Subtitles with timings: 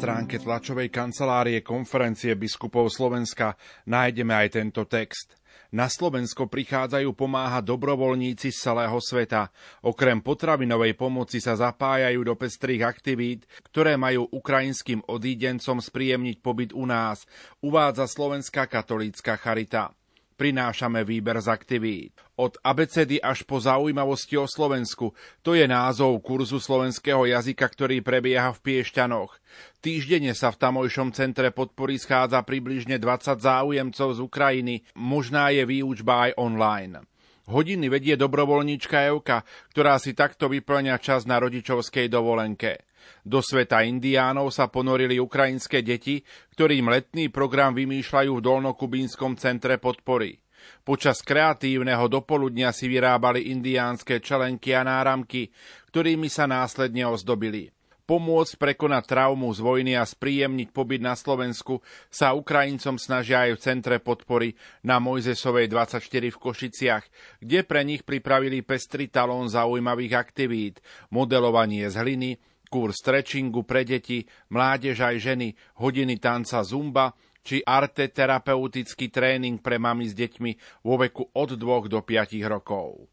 [0.00, 3.52] Stránke tlačovej kancelárie konferencie biskupov Slovenska
[3.84, 5.36] nájdeme aj tento text.
[5.76, 9.52] Na Slovensko prichádzajú pomáhať dobrovoľníci z celého sveta.
[9.84, 16.88] Okrem potravinovej pomoci sa zapájajú do pestrých aktivít, ktoré majú ukrajinským odídencom spríjemniť pobyt u
[16.88, 17.28] nás,
[17.60, 19.92] uvádza Slovenská katolícka charita
[20.40, 22.16] prinášame výber z aktivít.
[22.40, 25.12] Od abecedy až po zaujímavosti o Slovensku.
[25.44, 29.36] To je názov kurzu slovenského jazyka, ktorý prebieha v Piešťanoch.
[29.84, 34.74] Týždenne sa v tamojšom centre podpory schádza približne 20 záujemcov z Ukrajiny.
[34.96, 37.04] Možná je výučba aj online.
[37.44, 39.44] Hodiny vedie dobrovoľníčka Evka,
[39.76, 42.88] ktorá si takto vyplňa čas na rodičovskej dovolenke.
[43.20, 46.24] Do sveta indiánov sa ponorili ukrajinské deti,
[46.56, 50.40] ktorým letný program vymýšľajú v Dolnokubínskom centre podpory.
[50.80, 55.52] Počas kreatívneho dopoludnia si vyrábali indiánske čelenky a náramky,
[55.92, 57.68] ktorými sa následne ozdobili.
[58.10, 61.78] Pomôcť prekonať traumu z vojny a spríjemniť pobyt na Slovensku
[62.10, 66.02] sa Ukrajincom snažia aj v Centre podpory na Mojzesovej 24
[66.34, 67.04] v Košiciach,
[67.38, 70.82] kde pre nich pripravili pestrý talón zaujímavých aktivít,
[71.14, 72.30] modelovanie z hliny,
[72.66, 79.80] kurz stretchingu pre deti, mládež aj ženy, hodiny tanca zumba či arte terapeutický tréning pre
[79.80, 83.08] mami s deťmi vo veku od 2 do 5 rokov.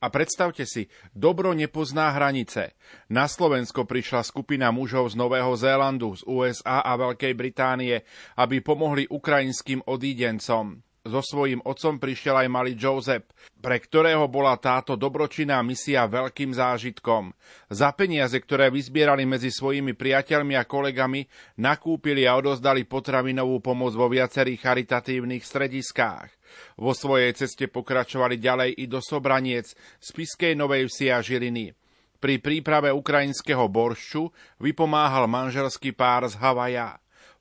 [0.00, 2.72] A predstavte si, dobro nepozná hranice.
[3.12, 8.00] Na Slovensko prišla skupina mužov z Nového Zélandu, z USA a Veľkej Británie,
[8.40, 13.24] aby pomohli ukrajinským odídencom so svojím otcom prišiel aj malý Joseph,
[13.60, 17.32] pre ktorého bola táto dobročinná misia veľkým zážitkom.
[17.72, 21.24] Za peniaze, ktoré vyzbierali medzi svojimi priateľmi a kolegami,
[21.60, 26.28] nakúpili a odozdali potravinovú pomoc vo viacerých charitatívnych strediskách.
[26.76, 29.72] Vo svojej ceste pokračovali ďalej i do Sobraniec,
[30.02, 31.72] Spiskej Novej Vsi a Žiliny.
[32.20, 34.28] Pri príprave ukrajinského boršču
[34.60, 37.00] vypomáhal manželský pár z Havaja.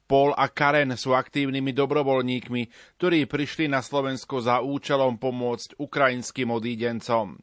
[0.10, 7.38] Paul a Karen sú aktívnymi dobrovoľníkmi, ktorí prišli na Slovensko za účelom pomôcť ukrajinským odídencom.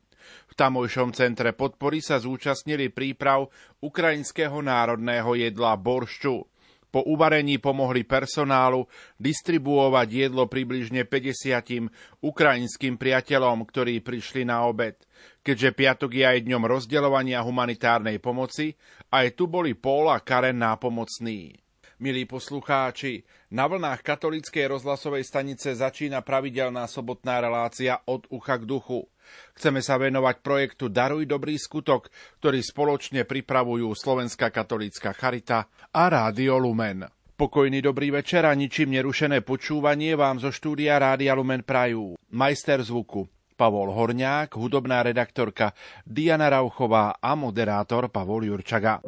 [0.50, 3.46] V tamojšom centre podpory sa zúčastnili príprav
[3.78, 6.42] ukrajinského národného jedla boršču.
[6.90, 8.90] Po uvarení pomohli personálu
[9.20, 11.86] distribuovať jedlo približne 50
[12.18, 14.98] ukrajinským priateľom, ktorí prišli na obed.
[15.46, 18.74] Keďže piatok je aj dňom rozdeľovania humanitárnej pomoci,
[19.14, 21.65] aj tu boli Paul a Karen nápomocní.
[21.96, 23.24] Milí poslucháči,
[23.56, 29.08] na vlnách katolíckej rozhlasovej stanice začína pravidelná sobotná relácia od ucha k duchu.
[29.56, 36.60] Chceme sa venovať projektu Daruj dobrý skutok, ktorý spoločne pripravujú Slovenská katolícka charita a Rádio
[36.60, 37.08] Lumen.
[37.32, 43.24] Pokojný dobrý večer a ničím nerušené počúvanie vám zo štúdia Rádia Lumen prajú majster zvuku
[43.56, 45.72] Pavol Horňák, hudobná redaktorka
[46.04, 49.00] Diana Rauchová a moderátor Pavol Jurčaga.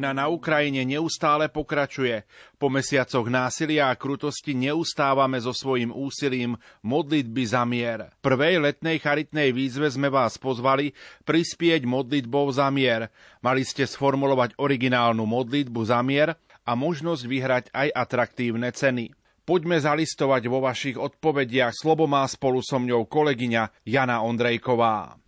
[0.00, 2.24] Vojna na Ukrajine neustále pokračuje.
[2.56, 8.08] Po mesiacoch násilia a krutosti neustávame so svojím úsilím modlitby za mier.
[8.24, 10.96] Prvej letnej charitnej výzve sme vás pozvali
[11.28, 13.12] prispieť modlitbou za mier.
[13.44, 16.32] Mali ste sformulovať originálnu modlitbu za mier
[16.64, 19.12] a možnosť vyhrať aj atraktívne ceny.
[19.44, 21.76] Poďme zalistovať vo vašich odpovediach.
[21.76, 25.20] Slobo má spolu so mňou kolegyňa Jana Ondrejková.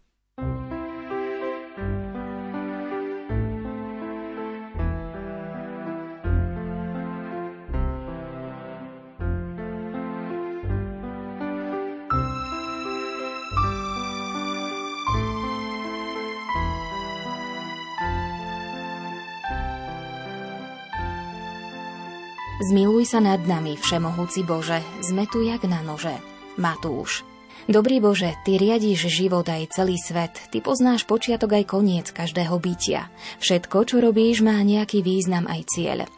[22.72, 26.16] Zmiluj sa nad nami, Všemohúci Bože, sme tu jak na nože.
[26.56, 27.20] Matúš.
[27.68, 33.12] Dobrý Bože, Ty riadíš život aj celý svet, Ty poznáš počiatok aj koniec každého bytia.
[33.44, 36.08] Všetko, čo robíš, má nejaký význam aj cieľ.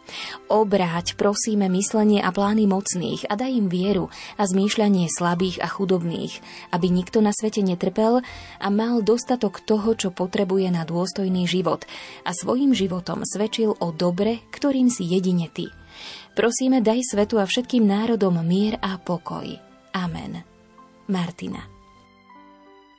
[0.46, 6.38] Obráť, prosíme, myslenie a plány mocných a daj im vieru a zmýšľanie slabých a chudobných,
[6.70, 8.22] aby nikto na svete netrpel
[8.62, 11.82] a mal dostatok toho, čo potrebuje na dôstojný život
[12.22, 15.82] a svojim životom svedčil o dobre, ktorým si jedine Ty.
[16.34, 19.46] Prosíme, daj svetu a všetkým národom mier a pokoj.
[19.94, 20.42] Amen.
[21.06, 21.62] Martina.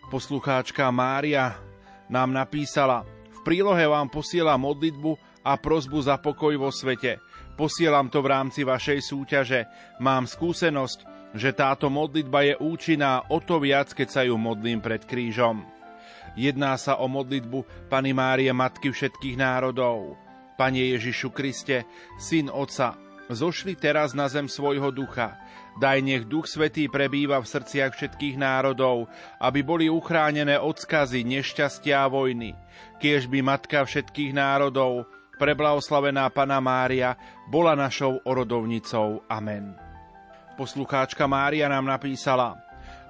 [0.08, 1.60] Poslucháčka Mária
[2.08, 3.04] nám napísala
[3.36, 7.20] V prílohe vám posielam modlitbu a prozbu za pokoj vo svete.
[7.60, 9.68] Posielam to v rámci vašej súťaže.
[10.00, 11.00] Mám skúsenosť,
[11.36, 15.68] že táto modlitba je účinná o to viac, keď sa ju modlím pred krížom.
[16.40, 20.16] Jedná sa o modlitbu Pany Márie Matky všetkých národov.
[20.56, 21.84] Pane Ježišu Kriste,
[22.16, 25.38] Syn Otca, zošli teraz na zem svojho ducha.
[25.76, 29.12] Daj nech Duch Svetý prebýva v srdciach všetkých národov,
[29.44, 32.56] aby boli uchránené od skazy, nešťastia a vojny.
[33.04, 35.04] Kiež by Matka všetkých národov,
[35.36, 37.20] preblahoslavená Pana Mária,
[37.52, 39.28] bola našou orodovnicou.
[39.28, 39.76] Amen.
[40.56, 42.56] Poslucháčka Mária nám napísala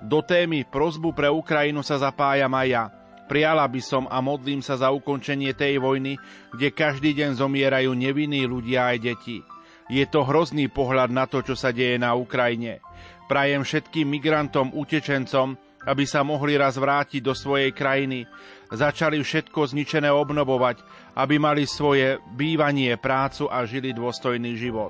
[0.01, 2.84] Do témy prozbu pre Ukrajinu sa zapájam aj ja.
[3.29, 6.17] Priala by som a modlím sa za ukončenie tej vojny,
[6.53, 9.38] kde každý deň zomierajú nevinní ľudia aj deti.
[9.86, 12.82] Je to hrozný pohľad na to, čo sa deje na Ukrajine.
[13.30, 18.25] Prajem všetkým migrantom, utečencom, aby sa mohli raz vrátiť do svojej krajiny.
[18.74, 20.82] Začali všetko zničené obnovovať,
[21.13, 24.89] aby mali svoje bývanie, prácu a žili dôstojný život.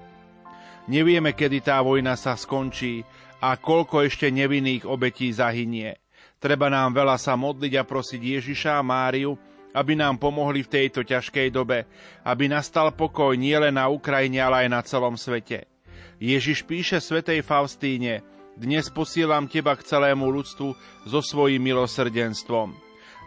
[0.88, 3.04] Nevieme, kedy tá vojna sa skončí
[3.44, 6.00] a koľko ešte nevinných obetí zahynie.
[6.40, 9.36] Treba nám veľa sa modliť a prosiť Ježiša a Máriu,
[9.76, 11.84] aby nám pomohli v tejto ťažkej dobe,
[12.24, 15.68] aby nastal pokoj nielen na Ukrajine, ale aj na celom svete.
[16.16, 18.24] Ježiš píše svätej Faustíne,
[18.56, 20.70] dnes posielam teba k celému ľudstvu
[21.04, 22.72] so svojím milosrdenstvom.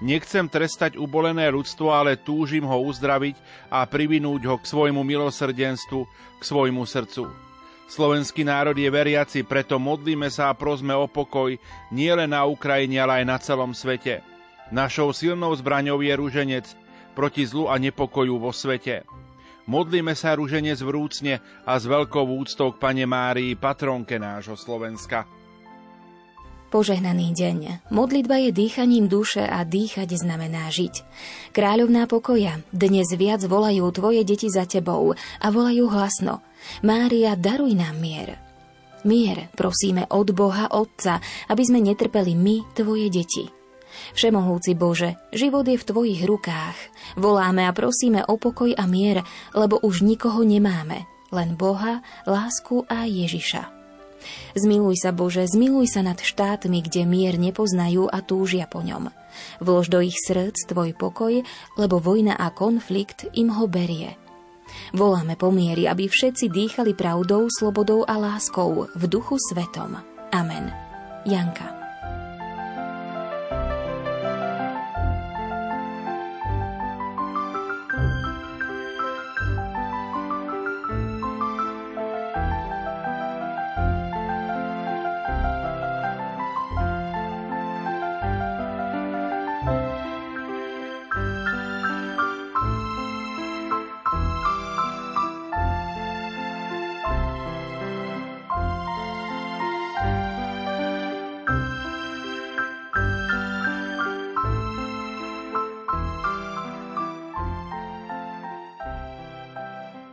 [0.00, 3.36] Nechcem trestať ubolené ľudstvo, ale túžim ho uzdraviť
[3.68, 6.00] a privinúť ho k svojmu milosrdenstvu,
[6.38, 7.28] k svojmu srdcu.
[7.88, 11.56] Slovenský národ je veriaci, preto modlíme sa a prosme o pokoj
[11.92, 14.37] nielen na Ukrajine, ale aj na celom svete.
[14.68, 16.66] Našou silnou zbraňou je ruženec
[17.16, 19.08] proti zlu a nepokoju vo svete.
[19.68, 25.28] Modlíme sa ruženec vrúcne a s veľkou úctou k Pane Márii, patronke nášho Slovenska.
[26.68, 27.88] Požehnaný deň.
[27.88, 31.00] Modlitba je dýchaním duše a dýchať znamená žiť.
[31.56, 36.44] Kráľovná pokoja, dnes viac volajú tvoje deti za tebou a volajú hlasno.
[36.84, 38.36] Mária, daruj nám mier.
[39.08, 43.57] Mier prosíme od Boha Otca, aby sme netrpeli my, tvoje deti.
[44.14, 46.78] Všemohúci Bože, život je v Tvojich rukách.
[47.16, 49.22] Voláme a prosíme o pokoj a mier,
[49.54, 53.78] lebo už nikoho nemáme, len Boha, lásku a Ježiša.
[54.58, 59.14] Zmiluj sa, Bože, zmiluj sa nad štátmi, kde mier nepoznajú a túžia po ňom.
[59.62, 61.46] Vlož do ich srdc Tvoj pokoj,
[61.78, 64.18] lebo vojna a konflikt im ho berie.
[64.92, 69.96] Voláme po miery, aby všetci dýchali pravdou, slobodou a láskou v duchu svetom.
[70.34, 70.68] Amen.
[71.24, 71.77] Janka.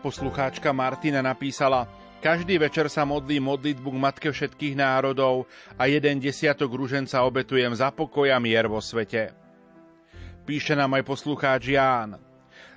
[0.05, 1.89] Poslucháčka Martina napísala
[2.21, 5.49] Každý večer sa modlí modlitbu k Matke všetkých národov
[5.81, 9.33] a jeden desiatok ruženca obetujem za pokoj a mier vo svete.
[10.45, 12.21] Píše nám aj poslucháč Ján.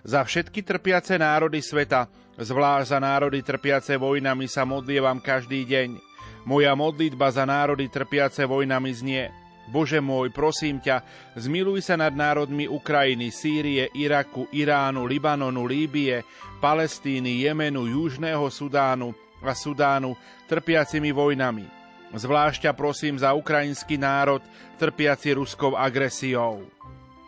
[0.08, 2.08] Za všetky trpiace národy sveta,
[2.40, 6.00] zvlášť za národy trpiace vojnami sa modlievam každý deň.
[6.48, 9.28] Moja modlitba za národy trpiace vojnami znie–
[9.68, 11.04] Bože môj, prosím ťa,
[11.36, 16.24] zmiluj sa nad národmi Ukrajiny, Sýrie, Iraku, Iránu, Libanonu, Líbie,
[16.56, 19.12] Palestíny, Jemenu, Južného Sudánu
[19.44, 20.16] a Sudánu
[20.48, 21.68] trpiacimi vojnami.
[22.16, 24.40] Zvlášť ťa prosím za ukrajinský národ
[24.80, 26.64] trpiaci ruskou agresiou.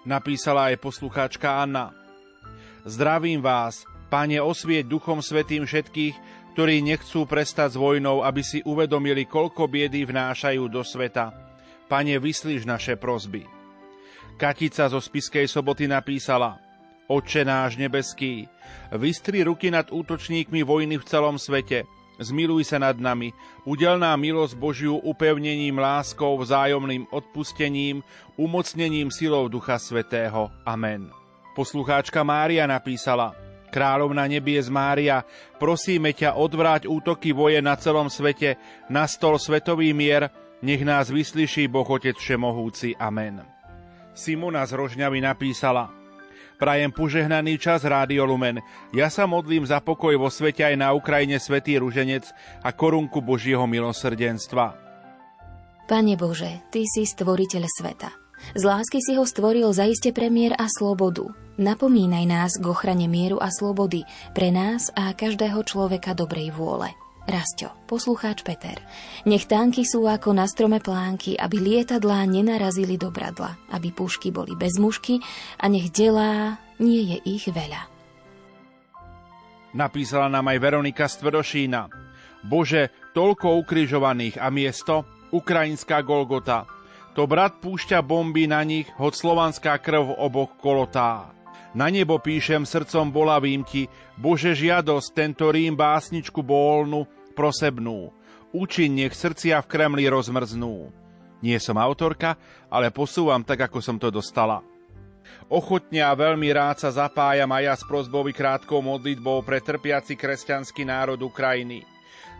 [0.09, 1.93] Napísala aj poslucháčka Anna.
[2.89, 6.17] Zdravím vás, Pane, osvieť Duchom Svetým všetkých,
[6.57, 11.50] ktorí nechcú prestať s vojnou, aby si uvedomili, koľko biedy vnášajú do sveta
[11.91, 13.43] Pane, vyslíš naše prozby.
[14.39, 16.63] Katica zo Spiskej soboty napísala
[17.11, 18.47] Oče náš nebeský,
[18.95, 21.83] vystri ruky nad útočníkmi vojny v celom svete,
[22.23, 23.35] zmiluj sa nad nami,
[23.67, 28.07] udel nám milosť Božiu upevnením, láskou, vzájomným odpustením,
[28.39, 30.55] umocnením silou Ducha Svetého.
[30.63, 31.11] Amen.
[31.59, 33.35] Poslucháčka Mária napísala
[33.75, 35.27] Kráľovna nebies Mária,
[35.59, 38.55] prosíme ťa odvráť útoky voje na celom svete,
[38.87, 40.31] na stol svetový mier,
[40.63, 42.97] nech nás vyslyší Boh Otec Všemohúci.
[42.97, 43.45] Amen.
[44.15, 46.01] Simona z Rožňavy napísala
[46.61, 48.61] Prajem požehnaný čas Rádio Lumen.
[48.93, 52.29] Ja sa modlím za pokoj vo svete aj na Ukrajine Svetý Ruženec
[52.61, 54.77] a korunku Božieho milosrdenstva.
[55.89, 58.13] Pane Bože, Ty si stvoriteľ sveta.
[58.53, 61.33] Z lásky si ho stvoril zaiste pre mier a slobodu.
[61.57, 64.05] Napomínaj nás k ochrane mieru a slobody
[64.37, 66.93] pre nás a každého človeka dobrej vôle.
[67.29, 68.81] Rasto, poslucháč Peter.
[69.29, 74.57] Nech tanky sú ako na strome plánky, aby lietadlá nenarazili do bradla, aby pušky boli
[74.57, 75.21] bez mušky
[75.61, 77.87] a nech delá nie je ich veľa.
[79.77, 81.87] Napísala nám aj Veronika Stvedošína.
[82.43, 86.67] Bože, toľko ukrižovaných a miesto, ukrajinská Golgota.
[87.15, 91.31] To brat púšťa bomby na nich, hoď slovanská krv oboch kolotá.
[91.71, 93.87] Na nebo píšem srdcom bolavým ti,
[94.19, 97.07] Bože žiadosť, tento Rím básničku bólnu,
[97.39, 98.11] prosebnú.
[98.51, 100.91] Účin nech srdcia v Kremli rozmrznú.
[101.41, 102.35] Nie som autorka,
[102.67, 104.61] ale posúvam tak, ako som to dostala.
[105.47, 110.83] Ochotne a veľmi rád sa zapájam aj ja s prozbou krátkou modlitbou pre trpiaci kresťanský
[110.83, 111.87] národ Ukrajiny.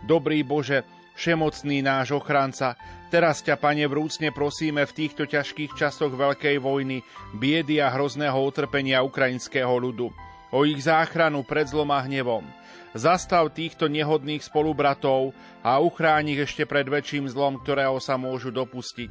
[0.03, 0.83] Dobrý Bože,
[1.15, 2.75] všemocný náš ochranca,
[3.11, 7.03] teraz ťa, Pane, vrúcne prosíme v týchto ťažkých časoch veľkej vojny,
[7.35, 10.07] biedy a hrozného utrpenia ukrajinského ľudu,
[10.55, 12.47] o ich záchranu pred zlom a hnevom–
[12.91, 15.31] Zastav týchto nehodných spolubratov
[15.63, 19.07] a uchráň ich ešte pred väčším zlom, ktorého sa môžu dopustiť.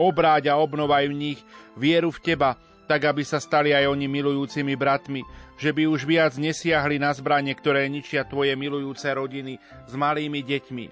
[0.00, 1.40] Obráť a obnovaj v nich
[1.76, 2.56] vieru v Teba,
[2.88, 5.20] tak aby sa stali aj oni milujúcimi bratmi,
[5.60, 10.86] že by už viac nesiahli na zbranie, ktoré ničia Tvoje milujúce rodiny s malými deťmi.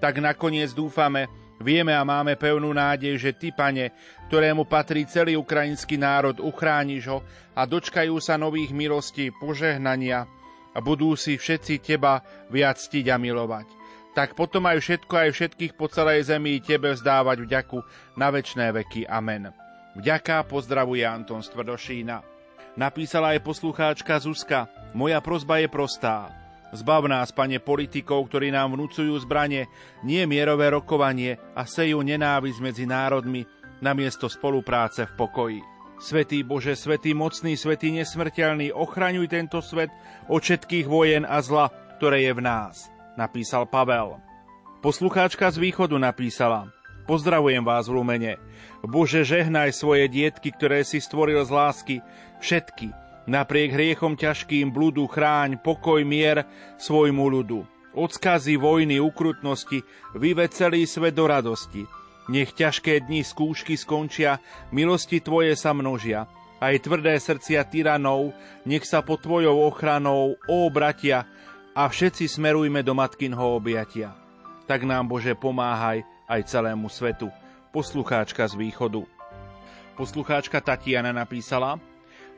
[0.00, 1.28] Tak nakoniec dúfame,
[1.62, 3.94] vieme a máme pevnú nádej, že Ty, Pane,
[4.28, 7.18] ktorému patrí celý ukrajinský národ, uchrániš ho
[7.54, 10.26] a dočkajú sa nových milostí, požehnania
[10.74, 13.68] a budú si všetci Teba viac ctiť a milovať.
[14.12, 17.78] Tak potom aj všetko, aj všetkých po celej zemi Tebe vzdávať vďaku
[18.20, 19.08] na večné veky.
[19.08, 19.48] Amen.
[19.96, 22.20] Vďaka pozdravuje Anton Stvrdošína.
[22.76, 24.68] Napísala aj poslucháčka Zuzka.
[24.96, 26.41] Moja prozba je prostá.
[26.72, 29.68] Zbav nás, pane politikov, ktorí nám vnúcujú zbranie,
[30.00, 33.44] nie mierové rokovanie a sejú nenávisť medzi národmi,
[33.84, 35.60] namiesto spolupráce v pokoji.
[36.00, 39.92] Svetý Bože, Svetý mocný, Svetý nesmrteľný, ochraňuj tento svet
[40.32, 41.68] od všetkých vojen a zla,
[42.00, 42.88] ktoré je v nás,
[43.20, 44.18] napísal Pavel.
[44.80, 46.72] Poslucháčka z východu napísala
[47.06, 48.34] Pozdravujem vás v Lumene.
[48.82, 51.96] Bože, žehnaj svoje dietky, ktoré si stvoril z lásky,
[52.38, 52.90] všetky,
[53.26, 56.46] napriek hriechom ťažkým blúdu chráň, pokoj, mier
[56.78, 57.60] svojmu ľudu.
[57.92, 59.84] Odskazy vojny, ukrutnosti,
[60.16, 61.84] vyve celý svet do radosti.
[62.32, 64.40] Nech ťažké dni skúšky skončia,
[64.72, 66.24] milosti Tvoje sa množia.
[66.62, 68.32] Aj tvrdé srdcia tyranov,
[68.64, 71.26] nech sa pod Tvojou ochranou, ó bratia,
[71.72, 74.14] a všetci smerujme do Matkinho objatia.
[74.70, 77.28] Tak nám, Bože, pomáhaj, aj celému svetu.
[77.72, 79.02] Poslucháčka z východu.
[79.96, 81.76] Poslucháčka Tatiana napísala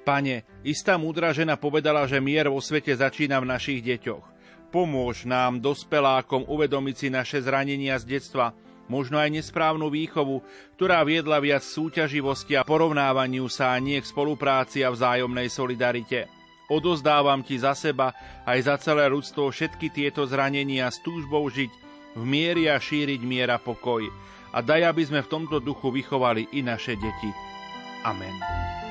[0.05, 4.25] Pane, istá múdra žena povedala, že mier vo svete začína v našich deťoch.
[4.69, 8.53] Pomôž nám, dospelákom, uvedomiť si naše zranenia z detstva,
[8.85, 10.45] možno aj nesprávnu výchovu,
[10.77, 16.29] ktorá viedla viac súťaživosti a porovnávaniu sa a nie k spolupráci a vzájomnej solidarite.
[16.69, 18.13] Odozdávam ti za seba
[18.45, 21.73] aj za celé ľudstvo všetky tieto zranenia s túžbou žiť
[22.17, 24.05] v miery a šíriť miera pokoj.
[24.53, 27.31] A daj, aby sme v tomto duchu vychovali i naše deti.
[28.05, 28.84] Amen.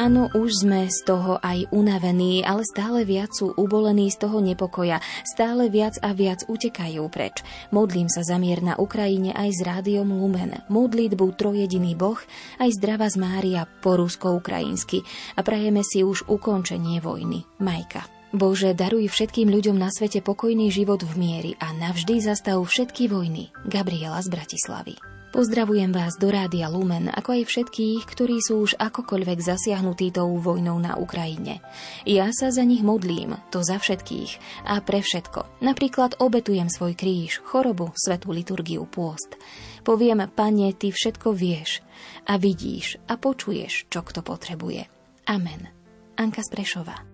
[0.00, 4.96] Áno, už sme z toho aj unavení, ale stále viac sú ubolení z toho nepokoja,
[5.28, 7.44] stále viac a viac utekajú preč.
[7.68, 10.56] Modlím sa za mier na Ukrajine aj s rádiom Lumen.
[10.72, 12.16] Modlitbu trojediný Boh,
[12.56, 15.04] aj zdravá z Mária po rusko-ukrajinsky.
[15.36, 17.44] A prajeme si už ukončenie vojny.
[17.60, 18.08] Majka.
[18.32, 23.52] Bože, daruj všetkým ľuďom na svete pokojný život v miery a navždy zastav všetky vojny.
[23.68, 25.19] Gabriela z Bratislavy.
[25.30, 30.74] Pozdravujem vás do Rádia Lumen, ako aj všetkých, ktorí sú už akokoľvek zasiahnutí tou vojnou
[30.82, 31.62] na Ukrajine.
[32.02, 35.62] Ja sa za nich modlím, to za všetkých a pre všetko.
[35.62, 39.38] Napríklad obetujem svoj kríž, chorobu, svetú liturgiu, pôst.
[39.86, 41.78] Poviem, pane, ty všetko vieš
[42.26, 44.90] a vidíš a počuješ, čo kto potrebuje.
[45.30, 45.70] Amen.
[46.18, 47.06] Anka Sprešová.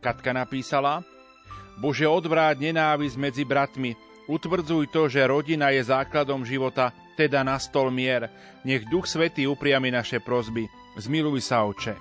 [0.00, 1.04] Katka napísala,
[1.76, 3.92] Bože, odvráť nenávisť medzi bratmi,
[4.26, 8.26] Utvrdzuj to, že rodina je základom života, teda na stol mier.
[8.66, 10.66] Nech Duch Svetý upriami naše prozby.
[10.98, 11.94] Zmiluj sa, oče.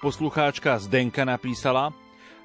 [0.00, 1.92] Poslucháčka Zdenka napísala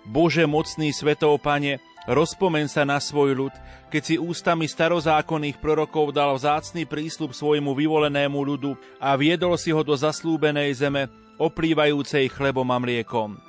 [0.07, 3.53] Bože mocný svetov, pane, rozpomen sa na svoj ľud,
[3.91, 9.83] keď si ústami starozákonných prorokov dal vzácný prísľub svojmu vyvolenému ľudu a viedol si ho
[9.83, 13.48] do zaslúbenej zeme, oplývajúcej chlebom a mliekom.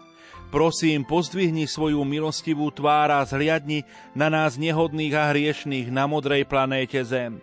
[0.51, 3.87] Prosím, pozdvihni svoju milostivú tvár a zhliadni
[4.19, 7.39] na nás nehodných a hriešných na modrej planéte Zem.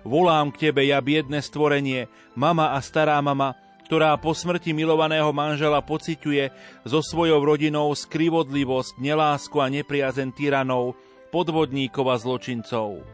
[0.00, 3.52] Volám k Tebe, ja biedne stvorenie, mama a stará mama,
[3.84, 6.48] ktorá po smrti milovaného manžela pociťuje
[6.88, 10.96] so svojou rodinou skrivodlivosť, nelásku a nepriazen tyranov,
[11.28, 13.04] podvodníkov a zločincov.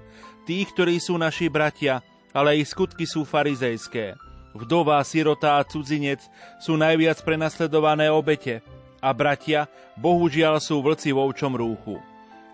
[0.46, 1.98] Tých, ktorí sú naši bratia,
[2.30, 4.14] ale ich skutky sú farizejské.
[4.54, 6.22] Vdova, sirota a cudzinec
[6.62, 8.62] sú najviac prenasledované obete–
[9.02, 9.66] a bratia,
[9.98, 11.98] bohužiaľ sú vlci vo ovčom rúchu.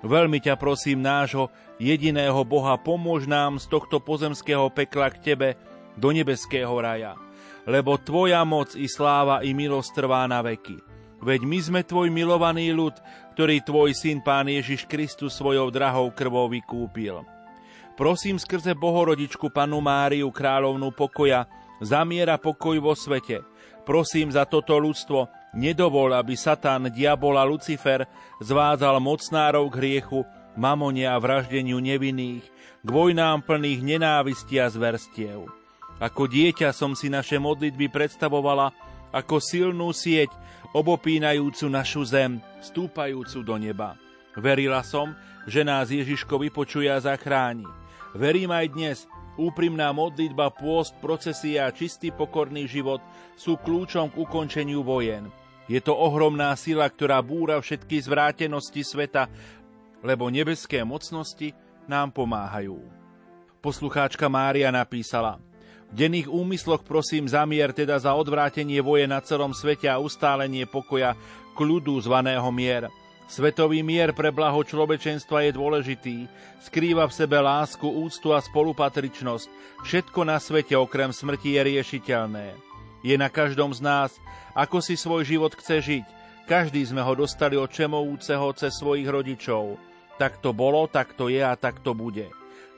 [0.01, 5.49] Veľmi ťa prosím nášho jediného Boha, pomôž nám z tohto pozemského pekla k Tebe
[6.01, 7.21] do nebeského raja.
[7.69, 10.81] Lebo Tvoja moc i sláva i milosť trvá na veky.
[11.19, 12.95] Veď my sme Tvoj milovaný ľud,
[13.35, 17.27] ktorý Tvoj syn Pán Ježiš Kristus svojou drahou krvou vykúpil.
[17.99, 21.51] Prosím skrze Bohorodičku Panu Máriu, kráľovnú pokoja,
[21.83, 23.43] zamiera pokoj vo svete.
[23.83, 25.27] Prosím za toto ľudstvo,
[25.59, 28.07] nedovol, aby Satan, diabol a Lucifer
[28.39, 30.23] zvádzal mocnárov k hriechu,
[30.55, 32.47] mamone a vraždeniu nevinných,
[32.79, 35.51] k vojnám plných nenávisti a zverstiev.
[35.99, 38.71] Ako dieťa som si naše modlitby predstavovala
[39.11, 40.31] ako silnú sieť,
[40.71, 43.99] obopínajúcu našu zem, stúpajúcu do neba.
[44.39, 45.17] Verila som,
[45.49, 47.67] že nás Ježiško vypočuje a zachráni.
[48.15, 48.99] Verím aj dnes,
[49.41, 53.01] úprimná modlitba, pôst, procesia a čistý pokorný život
[53.35, 55.33] sú kľúčom k ukončeniu vojen.
[55.69, 59.29] Je to ohromná sila, ktorá búra všetky zvrátenosti sveta,
[60.01, 61.53] lebo nebeské mocnosti
[61.85, 62.81] nám pomáhajú.
[63.61, 65.37] Poslucháčka Mária napísala
[65.93, 71.13] V denných úmysloch prosím zamier teda za odvrátenie voje na celom svete a ustálenie pokoja
[71.53, 72.89] kľudu zvaného mier.
[73.29, 76.17] Svetový mier pre blaho človečenstva je dôležitý,
[76.65, 79.49] skrýva v sebe lásku, úctu a spolupatričnosť.
[79.85, 82.68] Všetko na svete okrem smrti je riešiteľné.
[83.03, 84.11] Je na každom z nás,
[84.55, 86.07] ako si svoj život chce žiť.
[86.49, 89.77] Každý sme ho dostali od čemovúceho cez svojich rodičov.
[90.17, 92.27] Tak to bolo, tak to je a tak to bude.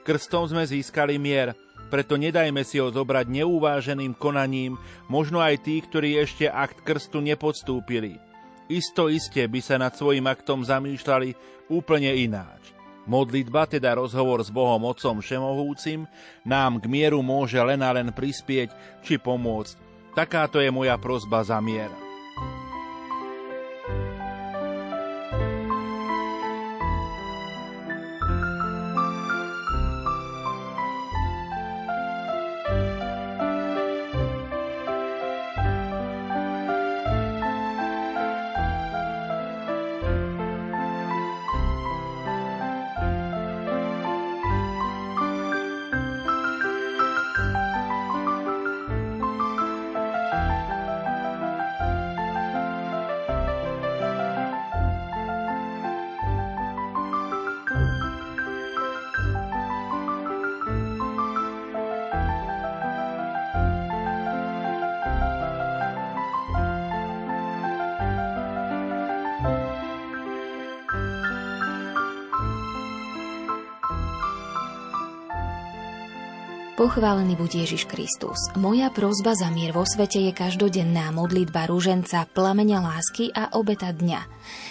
[0.05, 1.55] Krstom sme získali mier,
[1.91, 4.79] preto nedajme si ho zobrať neúváženým konaním,
[5.11, 8.23] možno aj tí, ktorí ešte akt krstu nepodstúpili.
[8.71, 11.35] Isto iste by sa nad svojim aktom zamýšľali
[11.67, 12.71] úplne ináč.
[13.11, 16.07] Modlitba, teda rozhovor s Bohom Otcom Všemohúcim,
[16.47, 18.71] nám k mieru môže len a len prispieť
[19.03, 19.90] či pomôcť.
[20.15, 22.10] Takáto je moja prozba za mier.
[76.81, 78.41] Pochválený buď Ježiš Kristus.
[78.57, 84.25] Moja prozba za mier vo svete je každodenná modlitba rúženca, plameňa lásky a obeta dňa.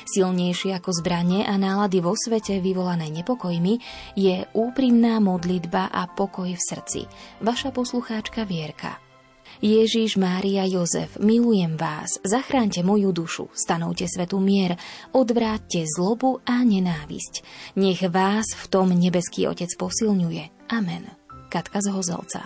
[0.10, 3.78] Silnejšie ako zbranie a nálady vo svete vyvolané nepokojmi
[4.18, 7.06] je úprimná modlitba a pokoj v srdci.
[7.46, 8.98] Vaša poslucháčka Vierka.
[9.62, 14.82] Ježiš, Mária, Jozef, milujem vás, zachránte moju dušu, stanovte svetu mier,
[15.14, 17.46] odvráťte zlobu a nenávisť.
[17.78, 20.74] Nech vás v tom nebeský Otec posilňuje.
[20.74, 21.19] Amen.
[21.50, 22.46] Katka z Hozelca.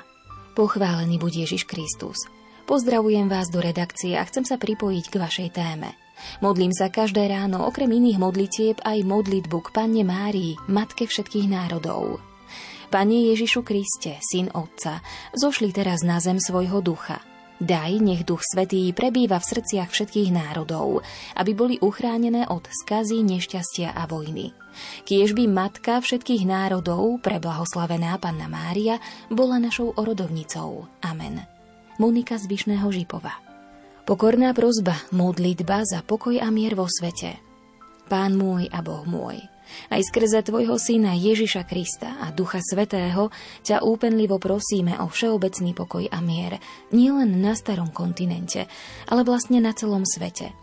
[0.56, 2.24] Pochválený buď Ježiš Kristus.
[2.64, 5.92] Pozdravujem vás do redakcie a chcem sa pripojiť k vašej téme.
[6.40, 12.24] Modlím sa každé ráno okrem iných modlitieb aj modlitbu k Panne Márii, Matke všetkých národov.
[12.88, 15.04] Pane Ježišu Kriste, Syn Otca,
[15.36, 17.20] zošli teraz na zem svojho ducha–
[17.64, 21.00] Daj, nech Duch Svetý prebýva v srdciach všetkých národov,
[21.40, 24.52] aby boli uchránené od skazy, nešťastia a vojny.
[25.08, 29.00] Kiež by Matka všetkých národov, preblahoslavená Panna Mária,
[29.32, 30.92] bola našou orodovnicou.
[31.08, 31.40] Amen.
[32.04, 33.32] Monika z Vyšného Žipova
[34.04, 37.40] Pokorná prozba, modlitba za pokoj a mier vo svete.
[38.12, 39.40] Pán môj a Boh môj,
[39.90, 43.30] aj skrze Tvojho Syna Ježiša Krista a Ducha Svetého
[43.64, 46.60] ťa úpenlivo prosíme o všeobecný pokoj a mier,
[46.92, 48.70] nielen na starom kontinente,
[49.10, 50.54] ale vlastne na celom svete.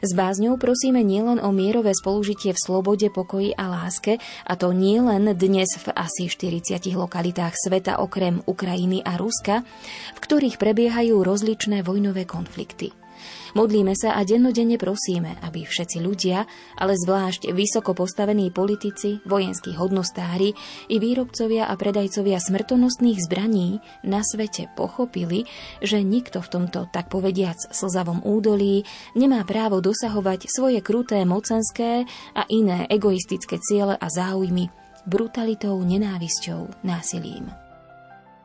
[0.00, 4.16] S bázňou prosíme nielen o mierové spolužitie v slobode, pokoji a láske,
[4.48, 9.62] a to nielen dnes v asi 40 lokalitách sveta okrem Ukrajiny a Ruska,
[10.16, 12.92] v ktorých prebiehajú rozličné vojnové konflikty.
[13.56, 16.44] Modlíme sa a dennodenne prosíme, aby všetci ľudia,
[16.76, 20.52] ale zvlášť vysoko postavení politici, vojenskí hodnostári
[20.92, 25.48] i výrobcovia a predajcovia smrtonostných zbraní na svete pochopili,
[25.80, 28.84] že nikto v tomto, tak povediac, slzavom údolí
[29.16, 32.04] nemá právo dosahovať svoje kruté mocenské
[32.36, 34.68] a iné egoistické ciele a záujmy
[35.08, 37.48] brutalitou, nenávisťou, násilím.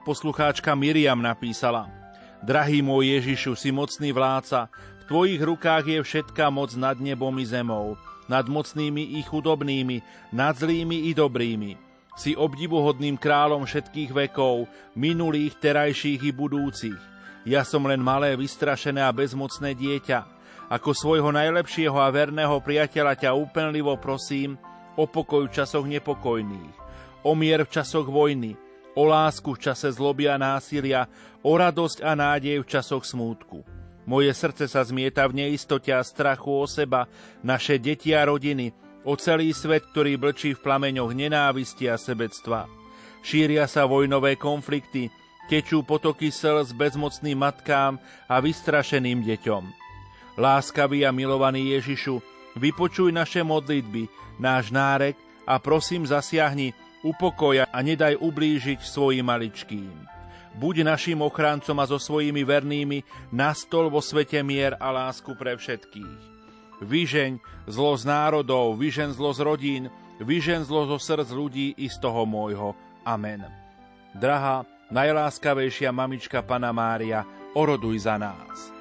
[0.07, 1.99] Poslucháčka Miriam napísala
[2.41, 4.65] Drahý môj Ježišu, si mocný vládca,
[5.11, 7.99] tvojich rukách je všetká moc nad nebom i zemou.
[8.31, 9.99] nad mocnými i chudobnými,
[10.31, 11.75] nad zlými i dobrými.
[12.15, 16.95] Si obdivuhodným kráľom všetkých vekov, minulých, terajších i budúcich.
[17.43, 20.19] Ja som len malé, vystrašené a bezmocné dieťa.
[20.71, 24.55] Ako svojho najlepšieho a verného priateľa ťa úplnlivo prosím
[24.95, 26.75] o pokoj v časoch nepokojných,
[27.27, 28.55] o mier v časoch vojny,
[28.95, 31.11] o lásku v čase zloby a násilia,
[31.43, 33.80] o radosť a nádej v časoch smútku.
[34.09, 37.05] Moje srdce sa zmieta v neistote a strachu o seba,
[37.45, 38.73] naše deti a rodiny,
[39.05, 42.65] o celý svet, ktorý blčí v plameňoch nenávisti a sebectva.
[43.21, 45.13] Šíria sa vojnové konflikty,
[45.45, 49.63] tečú potoky slz bezmocným matkám a vystrašeným deťom.
[50.41, 52.17] Láskavý a milovaný Ježišu,
[52.57, 54.09] vypočuj naše modlitby,
[54.41, 56.73] náš nárek a prosím zasiahni,
[57.05, 60.20] upokoja a nedaj ublížiť svojim maličkým.
[60.51, 66.19] Buď našim ochráncom a so svojimi vernými nastol vo svete mier a lásku pre všetkých.
[66.81, 69.83] Vyžeň zlo z národov, vyžeň zlo z rodín,
[70.19, 72.75] vyžeň zlo zo srdc ľudí i z toho môjho.
[73.07, 73.47] Amen.
[74.17, 77.23] Drahá, najláskavejšia mamička Pana Mária,
[77.55, 78.80] oroduj za nás.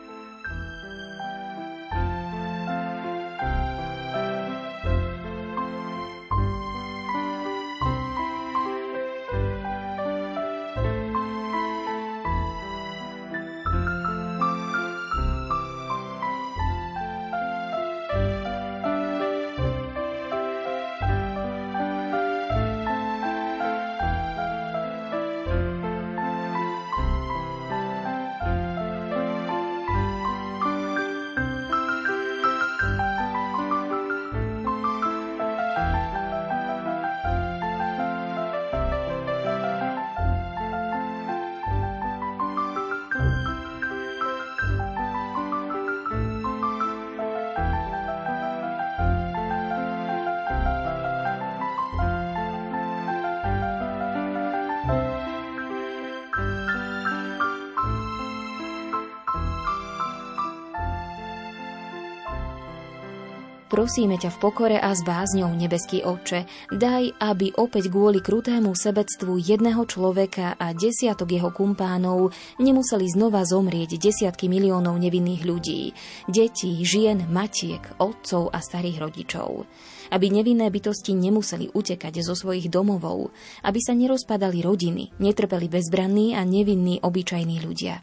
[63.71, 66.43] Prosíme ťa v pokore a s bázňou, nebeský Otče,
[66.75, 73.95] daj, aby opäť kvôli krutému sebectvu jedného človeka a desiatok jeho kumpánov nemuseli znova zomrieť
[73.95, 75.95] desiatky miliónov nevinných ľudí,
[76.27, 79.71] detí, žien, matiek, otcov a starých rodičov.
[80.11, 83.31] Aby nevinné bytosti nemuseli utekať zo svojich domovov,
[83.63, 88.03] aby sa nerozpadali rodiny, netrpeli bezbranní a nevinní obyčajní ľudia.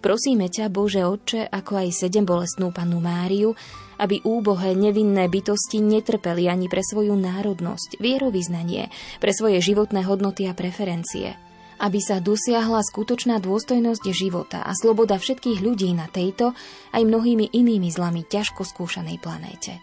[0.00, 3.52] Prosíme ťa, Bože Otče, ako aj sedem bolestnú pannu Máriu,
[4.00, 8.88] aby úbohé nevinné bytosti netrpeli ani pre svoju národnosť, vierovýznanie,
[9.20, 11.36] pre svoje životné hodnoty a preferencie.
[11.80, 16.52] Aby sa dosiahla skutočná dôstojnosť života a sloboda všetkých ľudí na tejto
[16.92, 19.80] aj mnohými inými zlami ťažko skúšanej planéte.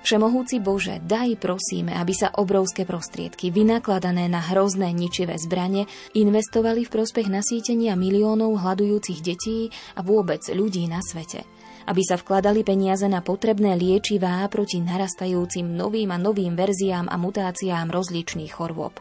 [0.00, 5.84] Všemohúci Bože, daj prosíme, aby sa obrovské prostriedky vynakladané na hrozné ničivé zbranie
[6.16, 11.44] investovali v prospech nasýtenia miliónov hľadujúcich detí a vôbec ľudí na svete–
[11.90, 17.90] aby sa vkladali peniaze na potrebné liečivá proti narastajúcim novým a novým verziám a mutáciám
[17.90, 18.94] rozličných chorôb.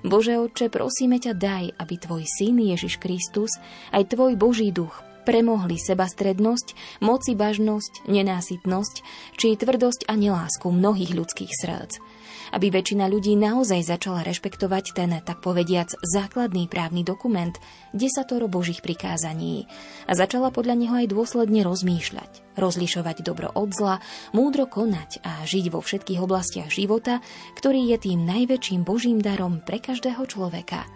[0.00, 3.52] Bože Otče, prosíme ťa daj, aby Tvoj Syn Ježiš Kristus,
[3.92, 8.94] aj Tvoj Boží duch premohli sebastrednosť, moci bažnosť, nenásytnosť,
[9.38, 12.02] či tvrdosť a nelásku mnohých ľudských srdc
[12.50, 17.54] aby väčšina ľudí naozaj začala rešpektovať ten, tak povediac, základný právny dokument,
[17.94, 19.70] desatoro Božích prikázaní
[20.10, 23.96] a začala podľa neho aj dôsledne rozmýšľať, rozlišovať dobro od zla,
[24.34, 27.22] múdro konať a žiť vo všetkých oblastiach života,
[27.54, 30.86] ktorý je tým najväčším Božím darom pre každého človeka.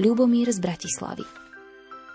[0.00, 1.41] Ľubomír z Bratislavy.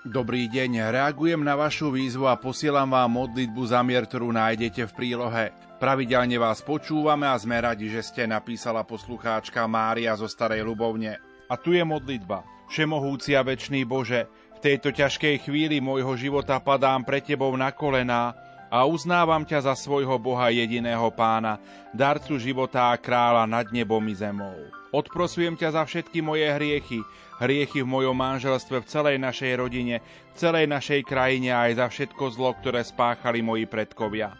[0.07, 4.95] Dobrý deň, reagujem na vašu výzvu a posielam vám modlitbu za mier, ktorú nájdete v
[4.95, 5.51] prílohe.
[5.83, 11.19] Pravidelne vás počúvame a sme radi, že ste napísala poslucháčka Mária zo Starej Ľubovne.
[11.51, 12.47] A tu je modlitba.
[12.71, 18.31] Všemohúci a večný Bože, v tejto ťažkej chvíli môjho života padám pre Tebou na kolená
[18.71, 21.59] a uznávam ťa za svojho Boha jediného pána,
[21.91, 24.55] darcu života a kráľa nad nebom i zemou.
[24.95, 27.03] Odprosujem ťa za všetky moje hriechy,
[27.37, 30.01] hriechy v mojom manželstve, v celej našej rodine,
[30.33, 34.33] v celej našej krajine aj za všetko zlo, ktoré spáchali moji predkovia.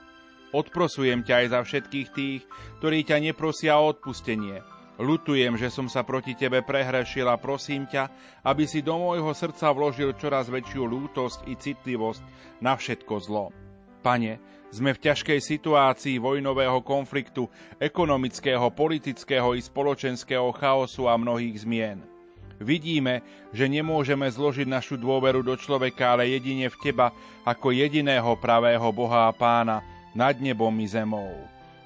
[0.56, 2.42] Odprosujem ťa aj za všetkých tých,
[2.80, 4.64] ktorí ťa neprosia o odpustenie.
[4.98, 8.10] Lutujem, že som sa proti tebe prehrešil a prosím ťa,
[8.42, 12.26] aby si do môjho srdca vložil čoraz väčšiu lútosť i citlivosť
[12.66, 13.54] na všetko zlo.
[14.02, 14.42] Pane,
[14.74, 17.46] sme v ťažkej situácii vojnového konfliktu,
[17.78, 22.17] ekonomického, politického i spoločenského chaosu a mnohých zmien.
[22.58, 23.22] Vidíme,
[23.54, 27.14] že nemôžeme zložiť našu dôveru do človeka, ale jedine v Teba
[27.46, 29.86] ako jediného pravého Boha a Pána,
[30.18, 31.30] nad nebom i zemou.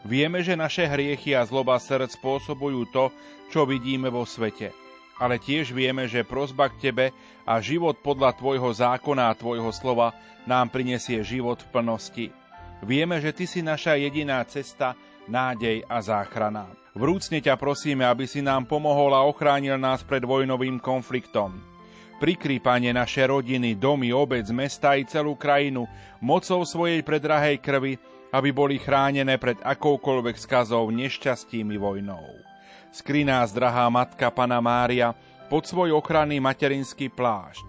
[0.08, 3.12] Vieme, že naše hriechy a zloba srdc spôsobujú to,
[3.52, 4.72] čo vidíme vo svete.
[5.22, 7.06] Ale tiež vieme, že prozba k Tebe
[7.46, 10.16] a život podľa Tvojho zákona a Tvojho slova
[10.50, 12.28] nám prinesie život v plnosti.
[12.82, 16.70] Vieme, že Ty si naša jediná cesta, nádej a záchrana.
[16.96, 21.58] Vrúcne ťa prosíme, aby si nám pomohol a ochránil nás pred vojnovým konfliktom.
[22.22, 22.62] Prikry,
[22.94, 25.90] naše rodiny, domy, obec, mesta i celú krajinu
[26.22, 27.98] mocou svojej predrahej krvi
[28.32, 32.24] aby boli chránené pred akoukoľvek skazou, nešťastím vojnou.
[32.92, 35.12] Skry nás, drahá matka Pana Mária,
[35.52, 37.68] pod svoj ochranný materinský plášť,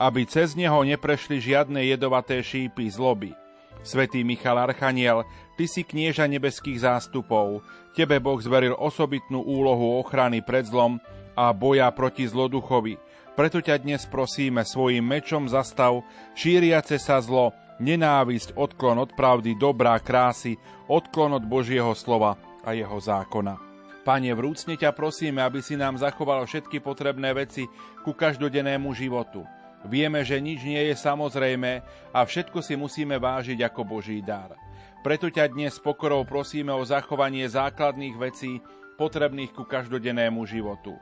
[0.00, 3.36] aby cez neho neprešli žiadne jedovaté šípy zloby.
[3.80, 5.24] Svetý Michal Archaniel,
[5.56, 7.64] ty si knieža nebeských zástupov,
[7.96, 11.00] tebe Boh zveril osobitnú úlohu ochrany pred zlom
[11.32, 13.00] a boja proti zloduchovi.
[13.32, 16.04] Preto ťa dnes prosíme svojim mečom zastav
[16.36, 23.00] šíriace sa zlo, nenávisť, odklon od pravdy, dobrá, krásy, odklon od Božieho slova a jeho
[23.00, 23.56] zákona.
[24.04, 27.64] Pane, vrúcne ťa prosíme, aby si nám zachoval všetky potrebné veci
[28.04, 29.44] ku každodennému životu.
[29.86, 31.80] Vieme, že nič nie je samozrejme
[32.12, 34.52] a všetko si musíme vážiť ako Boží dar.
[35.00, 38.60] Preto ťa dnes pokorou prosíme o zachovanie základných vecí
[39.00, 41.00] potrebných ku každodennému životu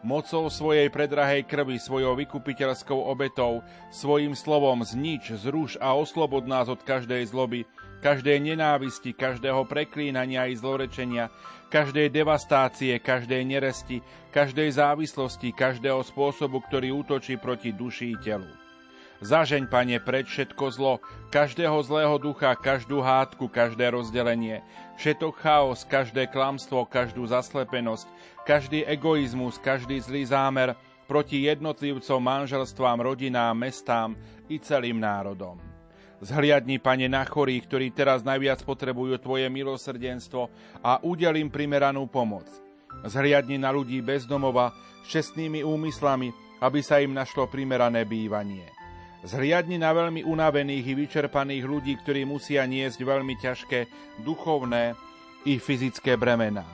[0.00, 3.60] mocou svojej predrahej krvi, svojou vykupiteľskou obetou,
[3.92, 7.68] svojim slovom znič, zruš a oslobod nás od každej zloby,
[8.00, 11.28] každej nenávisti, každého preklínania i zlorečenia,
[11.70, 14.02] každej devastácie, každej neresti,
[14.34, 18.50] každej závislosti, každého spôsobu, ktorý útočí proti duši i telu.
[19.20, 20.94] Zažeň, Pane, preč všetko zlo,
[21.28, 24.64] každého zlého ducha, každú hádku, každé rozdelenie,
[24.96, 28.08] všetok chaos, každé klamstvo, každú zaslepenosť,
[28.48, 30.72] každý egoizmus, každý zlý zámer
[31.04, 34.16] proti jednotlivcom, manželstvám, rodinám, mestám
[34.48, 35.69] i celým národom.
[36.20, 40.52] Zhliadni, Pane, na chorých, ktorí teraz najviac potrebujú Tvoje milosrdenstvo
[40.84, 42.44] a udelím primeranú pomoc.
[43.08, 46.28] Zhliadni na ľudí bez domova s čestnými úmyslami,
[46.60, 48.68] aby sa im našlo primerané bývanie.
[49.24, 53.78] Zhliadni na veľmi unavených i vyčerpaných ľudí, ktorí musia niesť veľmi ťažké
[54.20, 54.92] duchovné
[55.48, 56.68] i fyzické bremená.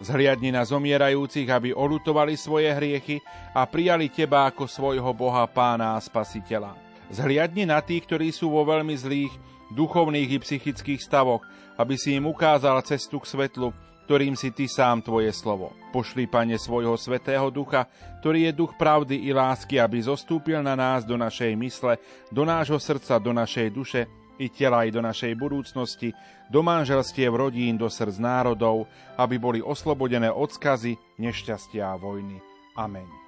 [0.00, 3.20] Zhliadni na zomierajúcich, aby olutovali svoje hriechy
[3.52, 6.85] a prijali Teba ako svojho Boha, Pána a Spasiteľa.
[7.10, 9.32] Zhliadni na tých, ktorí sú vo veľmi zlých
[9.74, 11.42] duchovných i psychických stavoch,
[11.78, 13.70] aby si im ukázal cestu k svetlu,
[14.06, 15.74] ktorým si Ty sám Tvoje slovo.
[15.90, 17.90] Pošli, Pane, svojho svetého ducha,
[18.22, 21.98] ktorý je duch pravdy i lásky, aby zostúpil na nás do našej mysle,
[22.30, 24.06] do nášho srdca, do našej duše
[24.38, 26.14] i tela, i do našej budúcnosti,
[26.46, 28.86] do manželstiev rodín, do srdc národov,
[29.18, 32.38] aby boli oslobodené od skazy, nešťastia a vojny.
[32.78, 33.25] Amen.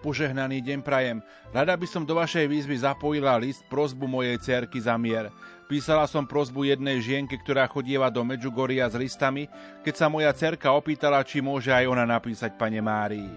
[0.00, 1.20] Požehnaný deň prajem.
[1.52, 5.28] Rada by som do vašej výzvy zapojila list prozbu mojej cerky za mier.
[5.68, 9.44] Písala som prozbu jednej žienke, ktorá chodieva do Medžugoria s listami,
[9.84, 13.28] keď sa moja cerka opýtala, či môže aj ona napísať pane Márii.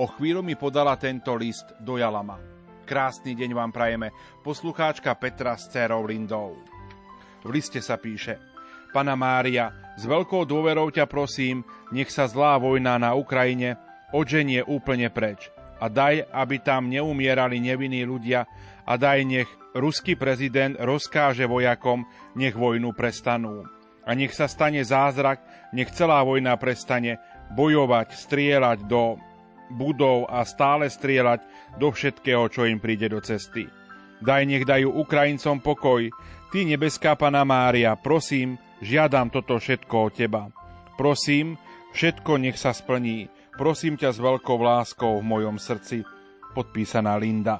[0.00, 2.40] O chvíľu mi podala tento list, dojala ma.
[2.88, 4.08] Krásny deň vám prajeme,
[4.40, 6.56] poslucháčka Petra s dcerou Lindou.
[7.44, 8.40] V liste sa píše
[8.88, 11.60] Pana Mária, s veľkou dôverou ťa prosím,
[11.92, 13.76] nech sa zlá vojna na Ukrajine
[14.16, 18.48] odženie úplne preč a daj, aby tam neumierali nevinní ľudia
[18.86, 22.08] a daj nech ruský prezident rozkáže vojakom,
[22.38, 23.68] nech vojnu prestanú.
[24.06, 25.42] A nech sa stane zázrak,
[25.74, 27.18] nech celá vojna prestane
[27.52, 29.18] bojovať, strieľať do
[29.74, 31.42] budov a stále strieľať
[31.76, 33.66] do všetkého, čo im príde do cesty.
[34.22, 36.08] Daj nech dajú Ukrajincom pokoj.
[36.54, 40.42] Ty, nebeská Pana Mária, prosím, žiadam toto všetko od Teba.
[40.94, 41.58] Prosím,
[41.92, 43.28] všetko nech sa splní.
[43.56, 46.04] Prosím ťa s veľkou láskou v mojom srdci.
[46.52, 47.56] Podpísaná Linda.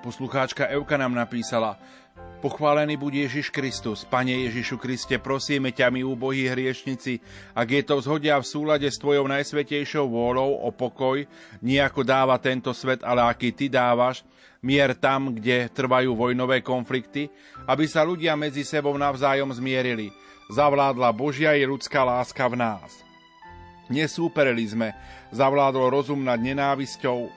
[0.00, 1.76] Poslucháčka Evka nám napísala
[2.40, 4.08] Pochválený buď Ježiš Kristus.
[4.08, 7.20] Pane Ježišu Kriste, prosíme ťa, my úbohí hriešnici,
[7.52, 11.20] ak je to vzhodia v súlade s Tvojou najsvetejšou vôľou o pokoj,
[11.60, 14.24] nie ako dáva tento svet, ale aký Ty dávaš,
[14.64, 17.28] mier tam, kde trvajú vojnové konflikty,
[17.68, 20.08] aby sa ľudia medzi sebou navzájom zmierili.
[20.48, 23.05] Zavládla Božia i ľudská láska v nás.
[23.86, 24.92] Nesúperili sme,
[25.30, 27.30] zavládol rozum nad nenávisťou,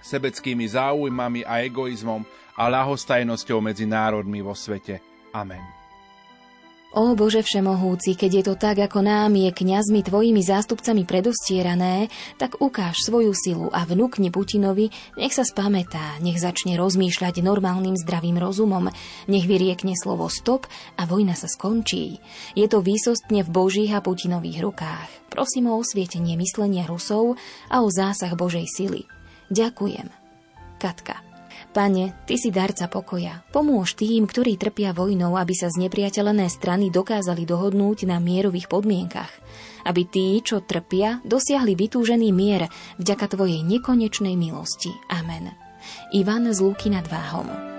[0.00, 2.22] sebeckými záujmami a egoizmom
[2.56, 5.02] a ľahostajnosťou medzi národmi vo svete.
[5.34, 5.77] Amen.
[6.88, 12.08] Ó Bože Všemohúci, keď je to tak, ako nám je kňazmi tvojimi zástupcami predostierané,
[12.40, 14.88] tak ukáž svoju silu a vnúkni Putinovi,
[15.20, 18.88] nech sa spamätá, nech začne rozmýšľať normálnym zdravým rozumom,
[19.28, 20.64] nech vyriekne slovo stop
[20.96, 22.24] a vojna sa skončí.
[22.56, 25.28] Je to výsostne v Božích a Putinových rukách.
[25.28, 27.36] Prosím o osvietenie myslenia Rusov
[27.68, 29.04] a o zásah Božej sily.
[29.52, 30.08] Ďakujem.
[30.80, 31.27] Katka.
[31.68, 33.44] Pane, Ty si darca pokoja.
[33.54, 39.30] Pomôž tým, ktorí trpia vojnou, aby sa z nepriateľené strany dokázali dohodnúť na mierových podmienkach.
[39.86, 42.66] Aby tí, čo trpia, dosiahli vytúžený mier
[42.98, 44.90] vďaka Tvojej nekonečnej milosti.
[45.12, 45.54] Amen.
[46.12, 47.77] Ivan z Lúky nad Váhom.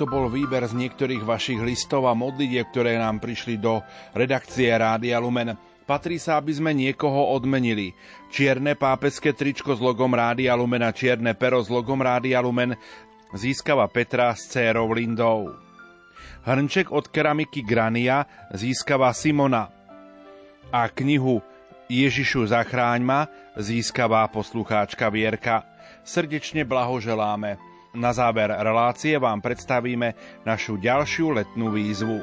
[0.00, 3.84] To bol výber z niektorých vašich listov a modlitieb, ktoré nám prišli do
[4.16, 5.52] redakcie Rádia Lumen.
[5.84, 7.92] Patrí sa, aby sme niekoho odmenili.
[8.32, 12.72] Čierne pápeské tričko s logom Rádia Lumen a čierne pero s logom Rádia Lumen
[13.36, 15.52] získava Petra s cérou Lindou.
[16.48, 18.24] Hrnček od keramiky Grania
[18.56, 19.68] získava Simona.
[20.72, 21.44] A knihu
[21.92, 23.20] Ježišu zachráň ma
[23.60, 25.60] získava poslucháčka Vierka.
[26.08, 27.69] Srdečne blahoželáme.
[27.90, 30.14] Na záver relácie vám predstavíme
[30.46, 32.22] našu ďalšiu letnú výzvu.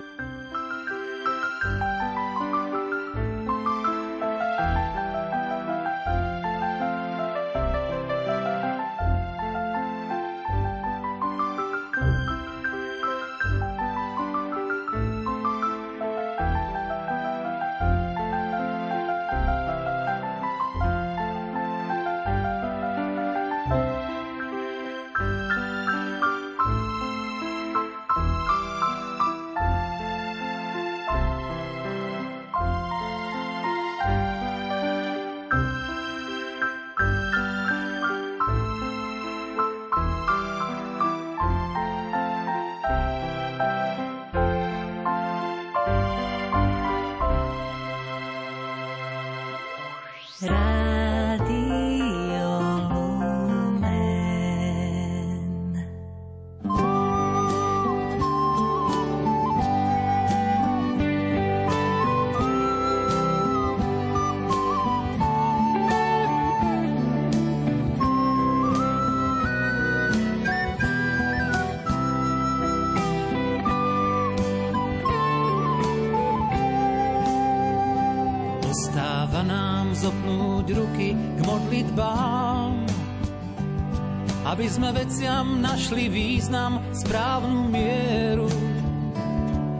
[84.78, 88.45] Sme veciam našli význam, správnu mieru.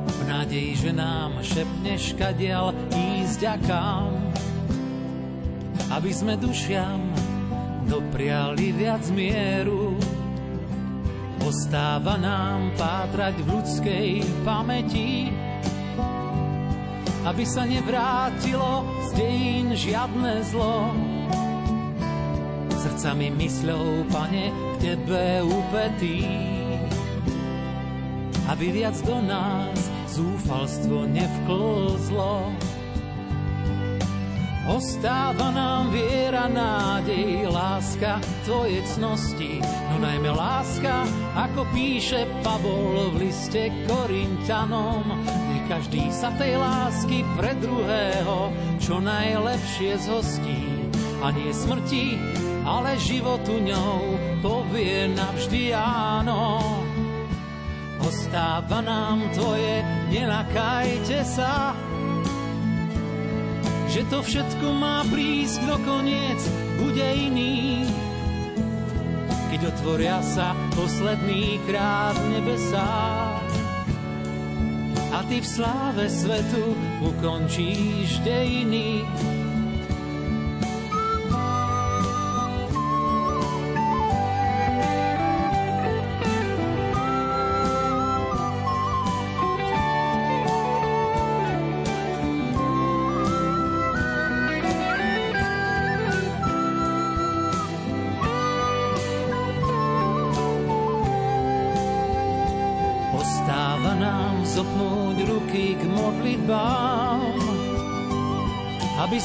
[0.10, 4.10] V nádeji, že nám šepneš kadial ísť a kam.
[5.94, 7.14] Aby sme dušiam
[7.86, 9.96] dopriali viac mieru.
[11.46, 14.10] Ostáva nám pátrať v ľudskej
[14.42, 15.32] pamäti,
[17.28, 20.96] aby sa nevrátilo z dejín žiadne zlo.
[22.72, 24.48] Srdcami mysľou, pane,
[24.80, 26.24] tebe upetý,
[28.48, 29.76] aby viac do nás
[30.08, 32.48] zúfalstvo nevklzlo.
[34.68, 41.08] Ostáva nám viera, nádej, láska, tvoje cnosti, no najmä láska,
[41.40, 45.08] ako píše Pavol v liste Korintianom.
[45.68, 50.64] Každý sa tej lásky pre druhého čo najlepšie zhostí
[51.20, 52.16] a nie smrti,
[52.64, 56.64] ale životu ňou povie navždy áno.
[58.00, 61.76] Ostáva nám tvoje, nenakajte sa,
[63.92, 66.40] že to všetko má prísť do koniec,
[66.80, 67.84] bude iný.
[69.52, 73.27] Keď otvoria sa posledný krát nebesá
[75.18, 79.02] a ty v sláve svetu ukončíš dejiny.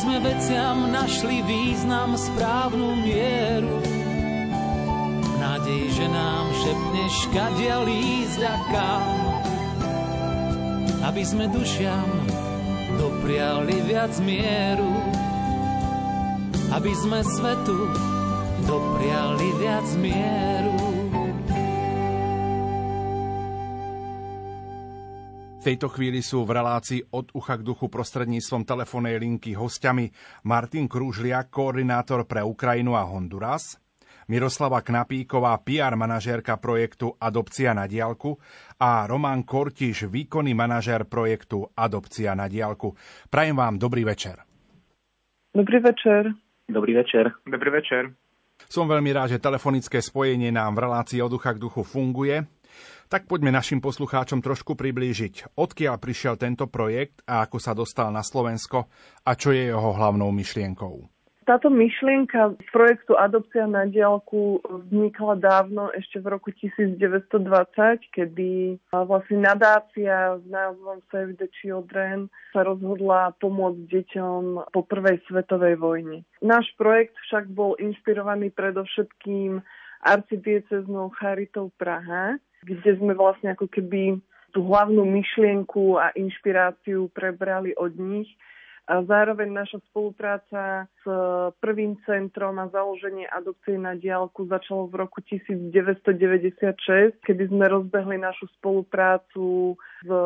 [0.03, 3.79] Sme veciam našli význam správnu mieru.
[5.39, 9.05] Nádej, že nám šepneš, kadia lísť a kam,
[11.07, 12.11] aby sme dušiam
[12.99, 14.91] dopriali viac mieru,
[16.75, 17.79] aby sme svetu
[18.67, 20.62] dopriali viac mieru.
[25.63, 30.11] V tejto chvíli sú v relácii od ucha k duchu prostredníctvom telefónnej linky hostiami
[30.51, 33.79] Martin Krúžliak, koordinátor pre Ukrajinu a Honduras,
[34.27, 38.43] Miroslava Knapíková, PR manažérka projektu Adopcia na diálku
[38.83, 42.99] a Roman Kortiš, výkonný manažér projektu Adopcia na diálku.
[43.31, 44.43] Prajem vám dobrý večer.
[45.55, 46.35] Dobrý večer.
[46.67, 47.39] Dobrý večer.
[47.47, 48.11] Dobrý večer.
[48.67, 52.51] Som veľmi rád, že telefonické spojenie nám v relácii od ducha k duchu funguje.
[53.13, 58.25] Tak poďme našim poslucháčom trošku priblížiť, odkiaľ prišiel tento projekt a ako sa dostal na
[58.25, 58.89] Slovensko
[59.29, 61.13] a čo je jeho hlavnou myšlienkou.
[61.45, 66.97] Táto myšlienka projektu Adopcia na diálku vznikla dávno, ešte v roku 1920,
[68.17, 75.77] kedy vlastne nadácia s názvom Save the Children sa rozhodla pomôcť deťom po prvej svetovej
[75.77, 76.25] vojne.
[76.41, 79.61] Náš projekt však bol inšpirovaný predovšetkým
[80.01, 84.19] arcidieceznou Charitou Praha, kde sme vlastne ako keby
[84.53, 88.29] tú hlavnú myšlienku a inšpiráciu prebrali od nich
[88.91, 91.05] a zároveň naša spolupráca s
[91.63, 98.51] prvým centrom a založenie adopcie na diálku začalo v roku 1996, kedy sme rozbehli našu
[98.59, 100.19] spoluprácu s e,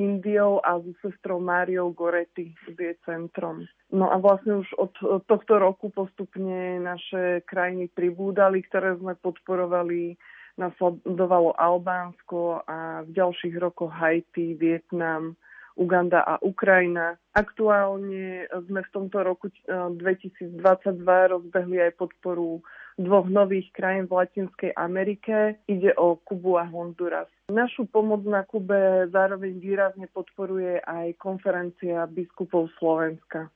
[0.00, 3.68] Indiou a so sestrou Máriou Goretti, kde je centrom.
[3.92, 4.92] No a vlastne už od
[5.28, 10.16] tohto roku postupne naše krajiny pribúdali, ktoré sme podporovali
[10.58, 15.38] nasledovalo Albánsko a v ďalších rokoch Haiti, Vietnam,
[15.78, 17.14] Uganda a Ukrajina.
[17.38, 22.58] Aktuálne sme v tomto roku 2022 eh, rozbehli aj podporu
[22.98, 25.62] dvoch nových krajín v Latinskej Amerike.
[25.70, 27.30] Ide o Kubu a Honduras.
[27.46, 33.48] Našu pomoc na Kube zároveň výrazne podporuje aj konferencia biskupov Slovenska.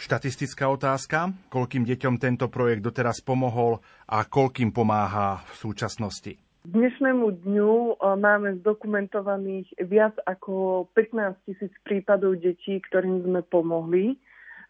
[0.00, 1.36] Štatistická otázka.
[1.52, 6.45] Koľkým deťom tento projekt doteraz pomohol a koľkým pomáha v súčasnosti?
[6.66, 14.18] Dnešnému dňu e, máme zdokumentovaných viac ako 15 tisíc prípadov detí, ktorým sme pomohli.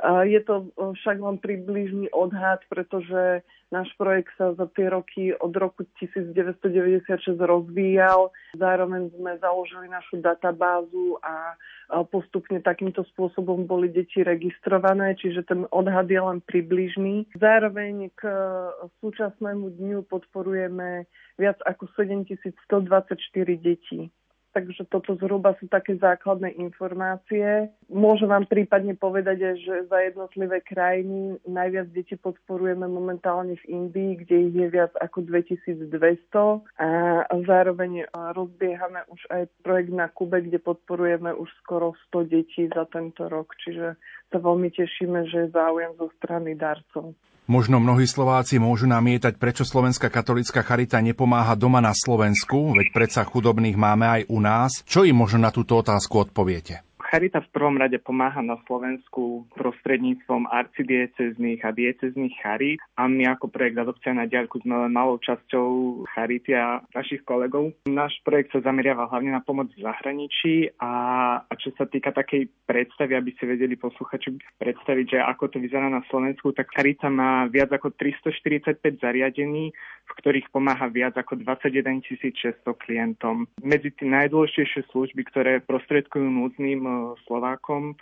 [0.05, 3.41] Je to však len približný odhad, pretože
[3.73, 7.09] náš projekt sa za tie roky od roku 1996
[7.41, 8.29] rozvíjal.
[8.61, 11.57] Zároveň sme založili našu databázu a
[12.13, 17.33] postupne takýmto spôsobom boli deti registrované, čiže ten odhad je len približný.
[17.39, 18.29] Zároveň k
[19.01, 21.09] súčasnému dňu podporujeme
[21.41, 23.17] viac ako 7124
[23.57, 24.13] detí
[24.57, 27.69] takže toto zhruba sú také základné informácie.
[27.93, 34.37] Môžem vám prípadne povedať, že za jednotlivé krajiny najviac detí podporujeme momentálne v Indii, kde
[34.49, 35.93] ich je viac ako 2200
[36.81, 42.89] a zároveň rozbiehame už aj projekt na Kube, kde podporujeme už skoro 100 detí za
[42.89, 44.01] tento rok, čiže
[44.33, 47.13] sa veľmi tešíme, že je záujem zo strany darcov.
[47.47, 53.23] Možno mnohí Slováci môžu namietať, prečo Slovenská katolická charita nepomáha doma na Slovensku, veď predsa
[53.23, 54.83] chudobných máme aj u nás.
[54.83, 56.86] Čo im možno na túto otázku odpoviete?
[57.07, 63.47] Charita v prvom rade pomáha na Slovensku prostredníctvom arcidiecezných a diecezných charít a my ako
[63.47, 67.71] projekt Adopcia na diaľku sme len malou časťou charity a našich kolegov.
[67.87, 70.93] Náš projekt sa zameriava hlavne na pomoc v zahraničí a,
[71.47, 75.87] a čo sa týka takej predstavy, aby si vedeli posluchači predstaviť, že ako to vyzerá
[75.87, 79.71] na Slovensku, tak Charita má viac ako 345 zariadení,
[80.07, 83.47] v ktorých pomáha viac ako 21 600 klientom.
[83.63, 86.96] Medzi tie najdôležitejšie služby, ktoré prostredkujú núdznym
[87.27, 87.95] Slovákom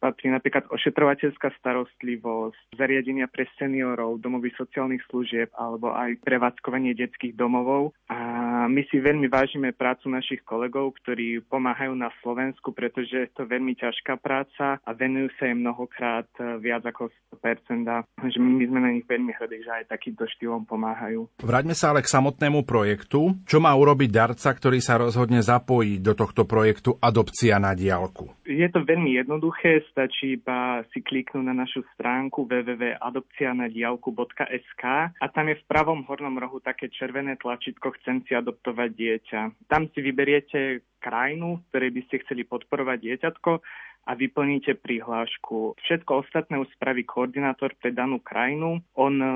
[0.00, 7.92] patrí napríklad ošetrovateľská starostlivosť, zariadenia pre seniorov, domovy sociálnych služieb alebo aj prevádzkovanie detských domovov.
[8.08, 8.18] A
[8.66, 13.76] my si veľmi vážime prácu našich kolegov, ktorí pomáhajú na Slovensku, pretože je to veľmi
[13.76, 16.26] ťažká práca a venujú sa im mnohokrát
[16.58, 17.12] viac ako
[17.44, 17.84] 100%.
[17.86, 21.28] A že my sme na nich veľmi hrdí, že aj takýmto štýlom pomáhajú.
[21.44, 23.36] Vráťme sa ale k samotnému projektu.
[23.44, 28.32] Čo má urobiť darca, ktorý sa rozhodne zapojiť do tohto projektu Adopcia na diálku?
[28.46, 34.84] Je to veľmi jednoduché stačí iba si kliknúť na našu stránku www.adopcianadialku.sk
[35.18, 39.50] a tam je v pravom hornom rohu také červené tlačítko Chcem si adoptovať dieťa.
[39.66, 43.60] Tam si vyberiete krajinu, v ktorej by ste chceli podporovať dieťatko
[44.08, 45.76] a vyplníte prihlášku.
[45.76, 48.80] Všetko ostatné už spraví koordinátor pre danú krajinu.
[48.96, 49.28] On e,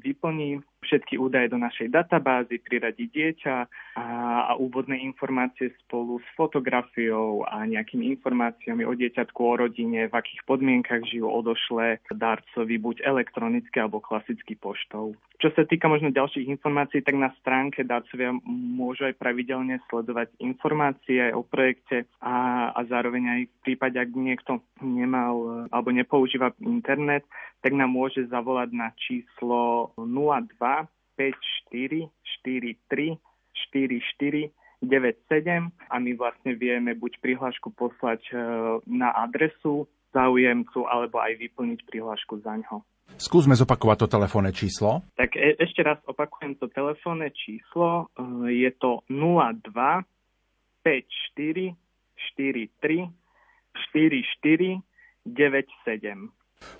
[0.00, 3.56] vyplní všetky údaje do našej databázy, priradí dieťa
[3.98, 4.06] a,
[4.48, 10.46] a úvodné informácie spolu s fotografiou a nejakými informáciami o dieťatku, o rodine, v akých
[10.46, 15.18] podmienkach žijú, odošle darcovi buď elektronicky alebo klasicky poštou.
[15.36, 21.28] Čo sa týka možno ďalších informácií, tak na stránke darcovia môžu aj pravidelne sledovať informácie
[21.36, 27.28] o projekte a, a zároveň aj v prípade, ak niekto nemal alebo nepoužíva internet,
[27.60, 30.56] tak nám môže zavolať na číslo 02
[31.16, 32.08] 54
[32.44, 33.16] 43
[33.72, 34.52] 44
[34.84, 38.36] 97 a my vlastne vieme buď prihlášku poslať e,
[38.84, 42.84] na adresu záujemcu alebo aj vyplniť prihlášku za ňo.
[43.16, 45.00] Skúsme zopakovať to telefónne číslo.
[45.16, 48.12] Tak e- ešte raz opakujem to telefónne číslo.
[48.12, 49.72] E, je to 02
[50.84, 51.72] 54
[52.36, 53.08] 43
[53.92, 54.84] 44
[55.26, 56.30] 97.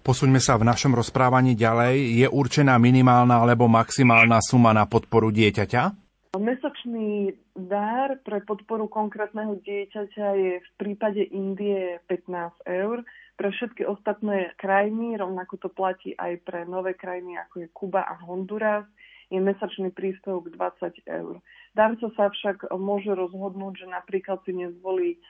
[0.03, 2.25] Posuňme sa v našom rozprávaní ďalej.
[2.25, 6.07] Je určená minimálna alebo maximálna suma na podporu dieťaťa?
[6.37, 13.01] Mesačný dar pre podporu konkrétneho dieťaťa je v prípade Indie 15 eur.
[13.37, 18.17] Pre všetky ostatné krajiny, rovnako to platí aj pre nové krajiny ako je Kuba a
[18.25, 18.85] Honduras,
[19.29, 21.43] je mesačný príspevok 20 eur.
[21.75, 25.21] Darca sa však môže rozhodnúť, že napríklad si nezvolí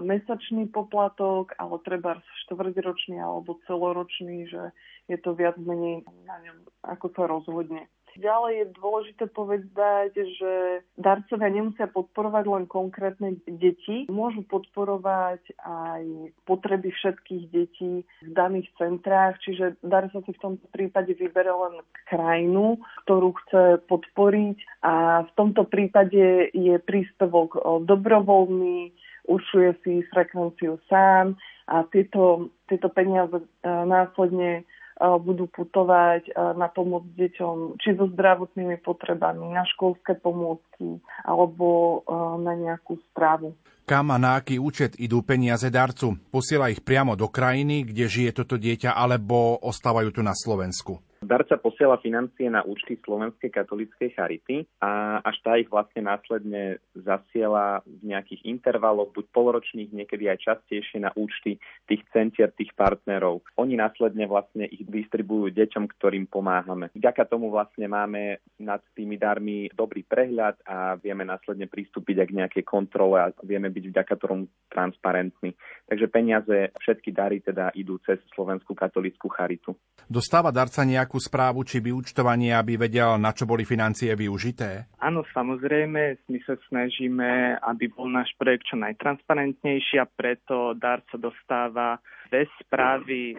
[0.00, 4.70] mesačný poplatok, ale treba štvrťročný alebo celoročný, že
[5.10, 7.90] je to viac menej ňom, ako sa rozhodne.
[8.14, 10.52] Ďalej je dôležité povedať, že
[10.94, 19.42] darcovia nemusia podporovať len konkrétne deti, môžu podporovať aj potreby všetkých detí v daných centrách,
[19.42, 25.66] čiže darca si v tomto prípade vybere len krajinu, ktorú chce podporiť a v tomto
[25.66, 28.94] prípade je príspevok dobrovoľný,
[29.24, 34.62] určuje si frekvenciu sám a tieto, tieto peniaze e, následne e,
[35.00, 42.00] budú putovať e, na pomoc deťom či so zdravotnými potrebami, na školské pomôcky alebo
[42.40, 43.56] na nejakú správu.
[43.84, 46.16] Kam a na aký účet idú peniaze darcu?
[46.32, 51.04] Posiela ich priamo do krajiny, kde žije toto dieťa, alebo ostávajú tu na Slovensku?
[51.24, 57.80] Darca posiela financie na účty Slovenskej katolíckej charity a až tá ich vlastne následne zasiela
[57.88, 61.56] v nejakých intervaloch, buď poloročných, niekedy aj častejšie na účty
[61.88, 63.42] tých centier, tých partnerov.
[63.56, 66.92] Oni následne vlastne ich distribujú deťom, ktorým pomáhame.
[66.92, 72.38] Vďaka tomu vlastne máme nad tými darmi dobrý prehľad a vieme následne pristúpiť aj k
[72.44, 75.56] nejakej kontrole a vieme byť vďaka tomu transparentní.
[75.88, 79.72] Takže peniaze, všetky dary teda idú cez Slovenskú katolícku charitu.
[80.04, 84.90] Dostáva darca nejakú správu či vyučtovanie, aby vedel, na čo boli financie využité?
[85.02, 86.26] Áno, samozrejme.
[86.30, 91.98] My sa snažíme, aby bol náš projekt čo najtransparentnejší a preto darca dostáva
[92.34, 93.36] dve správy e,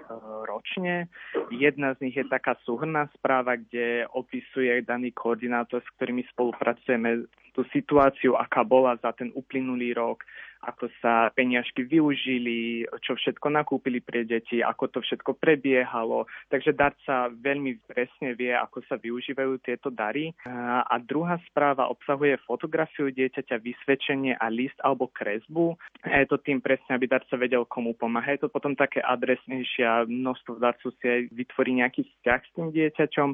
[0.48, 1.12] ročne.
[1.52, 7.68] Jedna z nich je taká súhrná správa, kde opisuje daný koordinátor, s ktorými spolupracujeme tú
[7.76, 10.24] situáciu, aká bola za ten uplynulý rok,
[10.66, 16.26] ako sa peniažky využili, čo všetko nakúpili pre deti, ako to všetko prebiehalo.
[16.50, 20.34] Takže darca veľmi presne vie, ako sa využívajú tieto dary.
[20.90, 25.78] A druhá správa obsahuje fotografiu dieťaťa, vysvedčenie a list alebo kresbu.
[26.02, 28.34] Je to tým presne, aby darca vedel, komu pomáha.
[28.34, 32.68] Je to potom také adresnejšie a množstvo darcov si aj vytvorí nejaký vzťah s tým
[32.74, 33.30] dieťaťom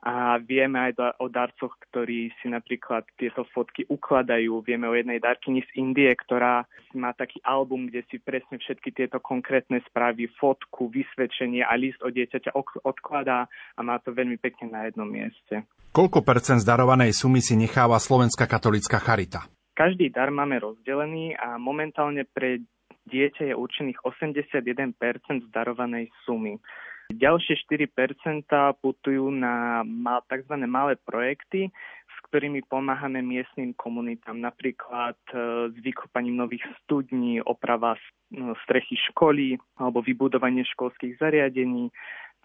[0.00, 4.64] a vieme aj o darcoch, ktorí si napríklad tieto fotky ukladajú.
[4.64, 6.64] Vieme o jednej darkyni z Indie, ktorá
[6.96, 12.16] má taký album, kde si presne všetky tieto konkrétne správy, fotku, vysvedčenie a list od
[12.16, 13.44] dieťaťa odkladá
[13.76, 15.68] a má to veľmi pekne na jednom mieste.
[15.92, 19.44] Koľko percent zdarovanej sumy si necháva Slovenská katolická charita?
[19.76, 22.64] Každý dar máme rozdelený a momentálne pre
[23.04, 24.96] dieťa je určených 81%
[25.52, 26.56] zdarovanej sumy.
[27.10, 28.46] Ďalšie 4%
[28.78, 29.82] putujú na
[30.30, 30.54] tzv.
[30.70, 31.68] malé projekty,
[32.06, 35.34] s ktorými pomáhame miestnym komunitám, napríklad e,
[35.74, 37.98] s vykopaním nových studní, oprava
[38.30, 41.90] no, strechy školy alebo vybudovanie školských zariadení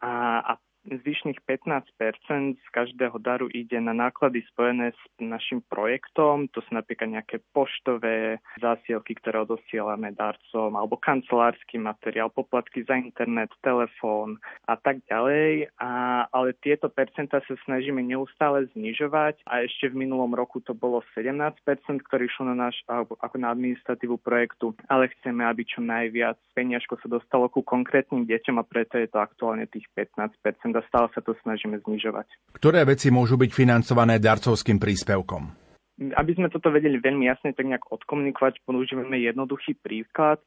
[0.01, 0.51] a, a
[0.85, 7.09] Zvyšných 15% z každého daru ide na náklady spojené s našim projektom, to sú napríklad
[7.09, 14.37] nejaké poštové zásielky, ktoré odosielame darcom, alebo kancelársky materiál, poplatky za internet, telefón
[14.69, 15.73] a tak ďalej.
[15.81, 19.41] A, ale tieto percentá sa snažíme neustále znižovať.
[19.49, 21.57] A ešte v minulom roku to bolo 17%
[22.05, 27.07] ktorí išlo na náš, ako na administratívu projektu, ale chceme, aby čo najviac peniažko sa
[27.09, 30.37] dostalo ku konkrétnym deťom a preto je to aktuálne tých 15
[30.75, 32.27] a stále sa to snažíme znižovať.
[32.53, 35.65] Ktoré veci môžu byť financované darcovským príspevkom?
[35.95, 40.43] Aby sme toto vedeli veľmi jasne tak nejak odkomunikovať, používame jednoduchý príklad.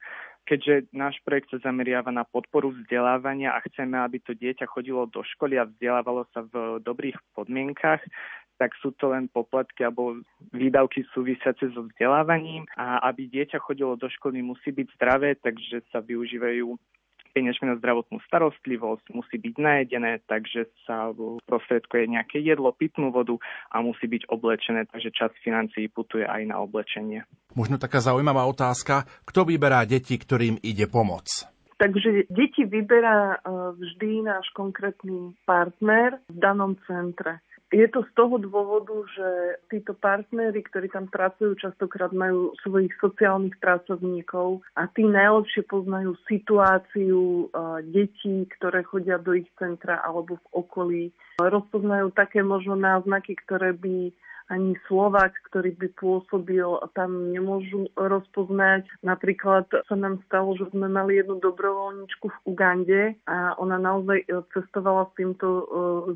[0.48, 5.20] keďže náš projekt sa zameriava na podporu vzdelávania a chceme, aby to dieťa chodilo do
[5.36, 8.00] školy a vzdelávalo sa v dobrých podmienkach,
[8.56, 10.18] tak sú to len poplatky alebo
[10.50, 16.00] výdavky súvisiace so vzdelávaním a aby dieťa chodilo do školy musí byť zdravé, takže sa
[16.00, 16.74] využívajú
[17.38, 21.14] peniažmi na zdravotnú starostlivosť, musí byť najedené, takže sa
[21.46, 23.38] prostredkuje nejaké jedlo, pitnú vodu
[23.70, 27.22] a musí byť oblečené, takže čas financií putuje aj na oblečenie.
[27.54, 31.46] Možno taká zaujímavá otázka, kto vyberá deti, ktorým ide pomoc?
[31.78, 37.38] Takže deti vyberá e, vždy náš konkrétny partner v danom centre.
[37.68, 39.28] Je to z toho dôvodu, že
[39.68, 47.52] títo partnery, ktorí tam pracujú, častokrát majú svojich sociálnych pracovníkov a tí najlepšie poznajú situáciu
[47.52, 51.04] uh, detí, ktoré chodia do ich centra alebo v okolí.
[51.36, 54.16] Rozpoznajú také možno náznaky, ktoré by
[54.48, 56.64] ani Slovák, ktorý by pôsobil,
[56.96, 58.88] tam nemôžu rozpoznať.
[59.04, 64.26] Napríklad sa nám stalo, že sme mali jednu dobrovoľničku v Ugande a ona naozaj e,
[64.56, 65.64] cestovala s týmto, e,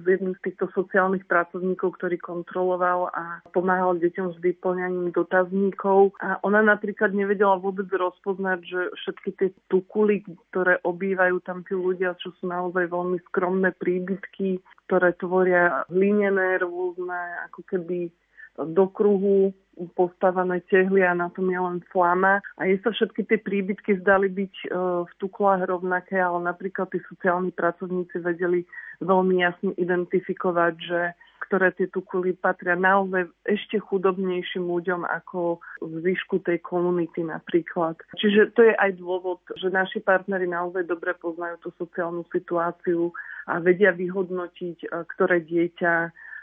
[0.00, 6.16] s jedným z týchto sociálnych pracovníkov, ktorý kontroloval a pomáhal deťom s vyplňaním dotazníkov.
[6.24, 12.16] A ona napríklad nevedela vôbec rozpoznať, že všetky tie tukuly, ktoré obývajú tam tí ľudia,
[12.16, 14.56] čo sú naozaj veľmi skromné príbytky,
[14.88, 18.12] ktoré tvoria hlinené rôzne, ako keby
[18.58, 19.54] do kruhu
[19.96, 22.44] postavané tehly a na tom je len flama.
[22.60, 24.66] A je sa všetky tie príbytky zdali byť e,
[25.08, 28.68] v tuklách rovnaké, ale napríklad tí sociálni pracovníci vedeli
[29.00, 31.00] veľmi jasne identifikovať, že
[31.48, 37.98] ktoré tie tukuly patria naozaj ešte chudobnejším ľuďom ako v zvyšku tej komunity napríklad.
[38.16, 43.10] Čiže to je aj dôvod, že naši partnery naozaj dobre poznajú tú sociálnu situáciu
[43.50, 45.92] a vedia vyhodnotiť, e, ktoré dieťa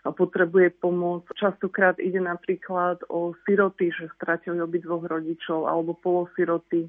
[0.04, 1.28] potrebuje pomoc.
[1.36, 6.88] Častokrát ide napríklad o siroty, že stratili obidvoch rodičov alebo polosiroty.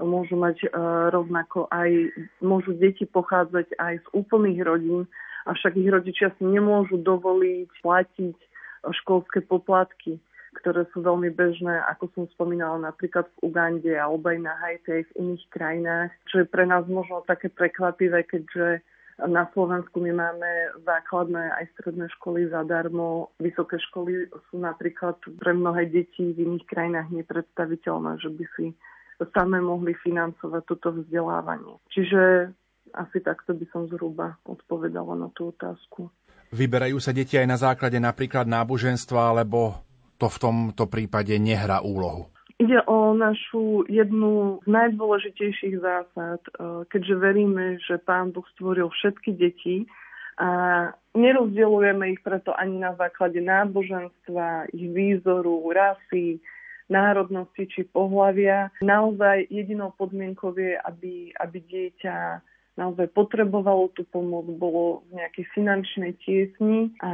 [0.00, 0.68] Môžu mať e,
[1.12, 1.92] rovnako aj,
[2.40, 5.04] môžu deti pochádzať aj z úplných rodín,
[5.44, 8.36] avšak ich rodičia si nemôžu dovoliť platiť
[9.04, 10.16] školské poplatky
[10.50, 15.04] ktoré sú veľmi bežné, ako som spomínala napríklad v Ugande alebo aj na Haiti aj
[15.06, 18.82] v iných krajinách, čo je pre nás možno také prekvapivé, keďže
[19.28, 20.50] na Slovensku my máme
[20.86, 23.34] základné aj stredné školy zadarmo.
[23.42, 28.66] Vysoké školy sú napríklad pre mnohé deti v iných krajinách nepredstaviteľné, že by si
[29.36, 31.76] same mohli financovať toto vzdelávanie.
[31.92, 32.52] Čiže
[32.96, 36.08] asi takto by som zhruba odpovedala na tú otázku.
[36.50, 39.84] Vyberajú sa deti aj na základe napríklad náboženstva, alebo
[40.18, 42.26] to v tomto prípade nehrá úlohu?
[42.60, 49.32] Ide o našu jednu z najdôležitejších zásad, e, keďže veríme, že Pán Boh stvoril všetky
[49.32, 49.88] deti
[50.36, 50.48] a
[51.16, 56.36] nerozdielujeme ich preto ani na základe náboženstva, ich výzoru, rasy,
[56.92, 58.68] národnosti či pohlavia.
[58.84, 62.44] Naozaj jedinou podmienkou je, aby, aby dieťa
[62.76, 67.12] naozaj potrebovalo tú pomoc, bolo v nejakej finančnej tiesni a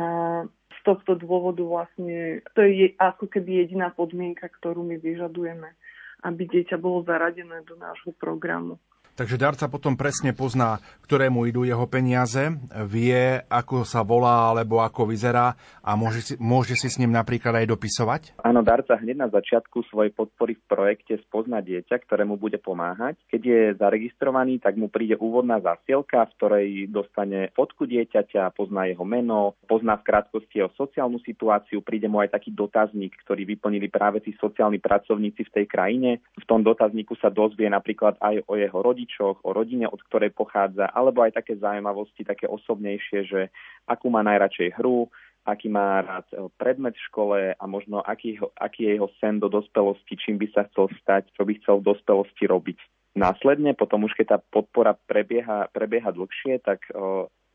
[0.87, 5.75] tohto dôvodu vlastne, to je ako keby jediná podmienka, ktorú my vyžadujeme,
[6.23, 8.79] aby dieťa bolo zaradené do nášho programu.
[9.17, 10.77] Takže darca potom presne pozná,
[11.09, 12.53] ktorému idú jeho peniaze,
[12.85, 17.65] vie, ako sa volá alebo ako vyzerá a môže si, môže si s ním napríklad
[17.65, 18.23] aj dopisovať?
[18.45, 23.17] Áno, darca hneď na začiatku svojej podpory v projekte spozna dieťa, ktorému bude pomáhať.
[23.33, 29.09] Keď je zaregistrovaný, tak mu príde úvodná zasielka, v ktorej dostane fotku dieťaťa, pozná jeho
[29.09, 34.21] meno, pozná v krátkosti jeho sociálnu situáciu, príde mu aj taký dotazník, ktorý vyplnili práve
[34.21, 36.21] tí sociálni pracovníci v tej krajine.
[36.37, 40.35] V tom dotazníku sa dozvie napríklad aj o jeho rodičoch, rodičoch, o rodine, od ktorej
[40.35, 43.41] pochádza, alebo aj také zaujímavosti, také osobnejšie, že
[43.87, 45.07] akú má najradšej hru,
[45.47, 49.47] aký má rád eh, predmet v škole a možno aký, aký je jeho sen do
[49.47, 52.79] dospelosti, čím by sa chcel stať, čo by chcel v dospelosti robiť.
[53.17, 56.99] Následne, potom už keď tá podpora prebieha, prebieha dlhšie, tak eh,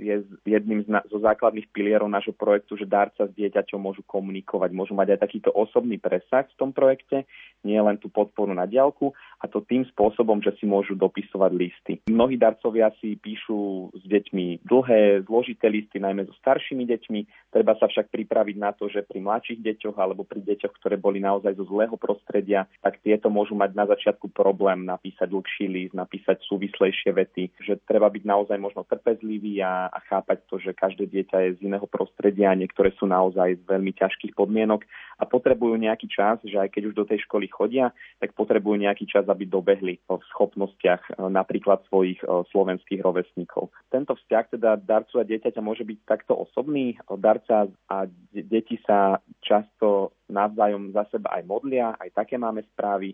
[0.01, 4.97] je jedným z, zo základných pilierov nášho projektu, že dárca s dieťaťom môžu komunikovať, môžu
[4.97, 7.29] mať aj takýto osobný presah v tom projekte,
[7.61, 11.93] nie len tú podporu na diálku a to tým spôsobom, že si môžu dopisovať listy.
[12.09, 17.53] Mnohí darcovia si píšu s deťmi dlhé, zložité listy, najmä so staršími deťmi.
[17.53, 21.21] Treba sa však pripraviť na to, že pri mladších deťoch alebo pri deťoch, ktoré boli
[21.21, 26.41] naozaj zo zlého prostredia, tak tieto môžu mať na začiatku problém napísať dlhší list, napísať
[26.49, 31.37] súvislejšie vety, že treba byť naozaj možno trpezlivý a, a chápať to, že každé dieťa
[31.43, 34.87] je z iného prostredia, niektoré sú naozaj z veľmi ťažkých podmienok
[35.19, 37.91] a potrebujú nejaký čas, že aj keď už do tej školy chodia,
[38.23, 43.69] tak potrebujú nejaký čas, aby dobehli v schopnostiach e, napríklad svojich e, slovenských rovesníkov.
[43.91, 46.95] Tento vzťah teda darcu a dieťaťa môže byť takto osobný.
[47.19, 47.97] Darca a
[48.31, 53.11] deti sa často navzájom za seba aj modlia, aj také máme správy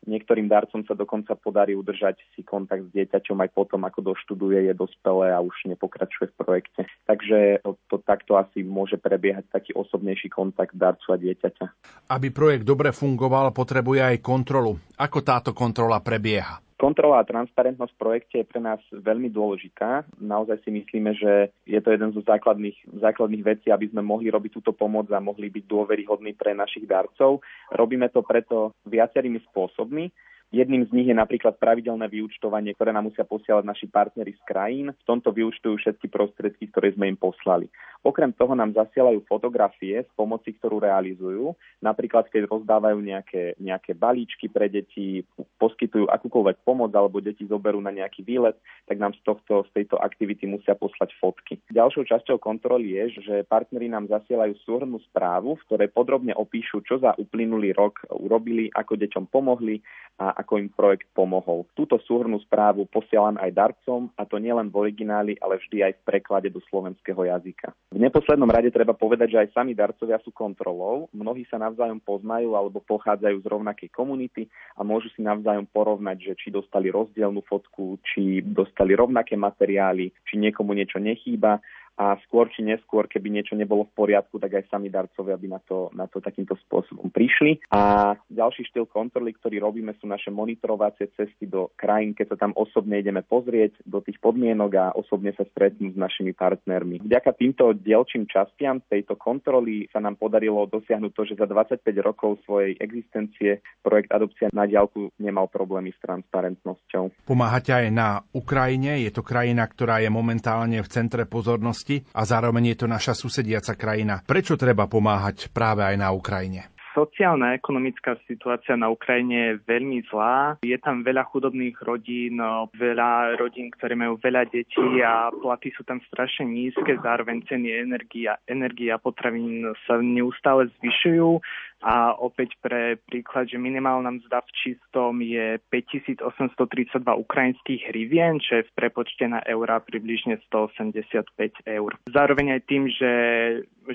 [0.00, 4.74] Niektorým darcom sa dokonca podarí udržať si kontakt s dieťaťom aj potom, ako doštuduje, je
[4.74, 6.82] dospelé a už nepokračuje v projekte.
[7.04, 11.64] Takže to, to takto asi môže prebiehať taký osobnejší kontakt darcu a dieťaťa.
[12.08, 14.80] Aby projekt dobre fungoval, potrebuje aj kontrolu.
[14.96, 16.69] Ako táto kontrola prebieha?
[16.80, 20.08] Kontrola a transparentnosť v projekte je pre nás veľmi dôležitá.
[20.16, 24.56] Naozaj si myslíme, že je to jeden zo základných, základných vecí, aby sme mohli robiť
[24.56, 27.44] túto pomoc a mohli byť dôveryhodní pre našich darcov.
[27.76, 30.08] Robíme to preto viacerými spôsobmi.
[30.50, 34.90] Jedným z nich je napríklad pravidelné vyúčtovanie, ktoré nám musia posielať naši partnery z krajín.
[34.90, 37.70] V tomto vyúčtujú všetky prostriedky, ktoré sme im poslali.
[38.02, 41.54] Okrem toho nám zasielajú fotografie z pomoci, ktorú realizujú.
[41.78, 45.22] Napríklad, keď rozdávajú nejaké, nejaké balíčky pre deti,
[45.60, 48.58] poskytujú akúkoľvek pomoc alebo deti zoberú na nejaký výlet,
[48.90, 51.62] tak nám z, tohto, z tejto aktivity musia poslať fotky.
[51.70, 56.98] Ďalšou časťou kontroly je, že partneri nám zasielajú súhrnú správu, v ktorej podrobne opíšu, čo
[56.98, 59.78] za uplynulý rok urobili, ako deťom pomohli
[60.16, 61.68] a ako im projekt pomohol.
[61.76, 66.04] Túto súhrnú správu posielam aj darcom, a to nielen v origináli, ale vždy aj v
[66.08, 67.76] preklade do slovenského jazyka.
[67.92, 71.12] V neposlednom rade treba povedať, že aj sami darcovia sú kontrolou.
[71.12, 76.32] Mnohí sa navzájom poznajú alebo pochádzajú z rovnakej komunity a môžu si navzájom porovnať, že
[76.40, 81.60] či dostali rozdielnú fotku, či dostali rovnaké materiály, či niekomu niečo nechýba
[82.00, 85.60] a skôr či neskôr, keby niečo nebolo v poriadku, tak aj sami darcovia by na
[85.60, 87.60] to, na to takýmto spôsobom prišli.
[87.68, 92.56] A ďalší štýl kontroly, ktorý robíme, sú naše monitorovacie cesty do krajín, keď sa tam
[92.56, 97.04] osobne ideme pozrieť do tých podmienok a osobne sa stretnúť s našimi partnermi.
[97.04, 102.40] Vďaka týmto dielčím častiam tejto kontroly sa nám podarilo dosiahnuť to, že za 25 rokov
[102.48, 107.28] svojej existencie projekt Adopcia na diálku nemal problémy s transparentnosťou.
[107.28, 112.22] Pomáhate aj na Ukrajine, je to krajina, ktorá je momentálne v centre pozornosti oblasti a
[112.28, 114.20] zároveň je to naša susediaca krajina.
[114.20, 116.68] Prečo treba pomáhať práve aj na Ukrajine?
[116.90, 120.58] Sociálna a ekonomická situácia na Ukrajine je veľmi zlá.
[120.66, 122.42] Je tam veľa chudobných rodín,
[122.74, 128.42] veľa rodín, ktoré majú veľa detí a platy sú tam strašne nízke, zároveň ceny energia,
[128.50, 131.38] energia potravín sa neustále zvyšujú
[131.80, 138.68] a opäť pre príklad, že minimálna mzda v čistom je 5832 ukrajinských hrivien, čo je
[138.68, 141.32] v prepočte na eurá približne 185
[141.64, 141.90] eur.
[142.12, 143.14] Zároveň aj tým, že,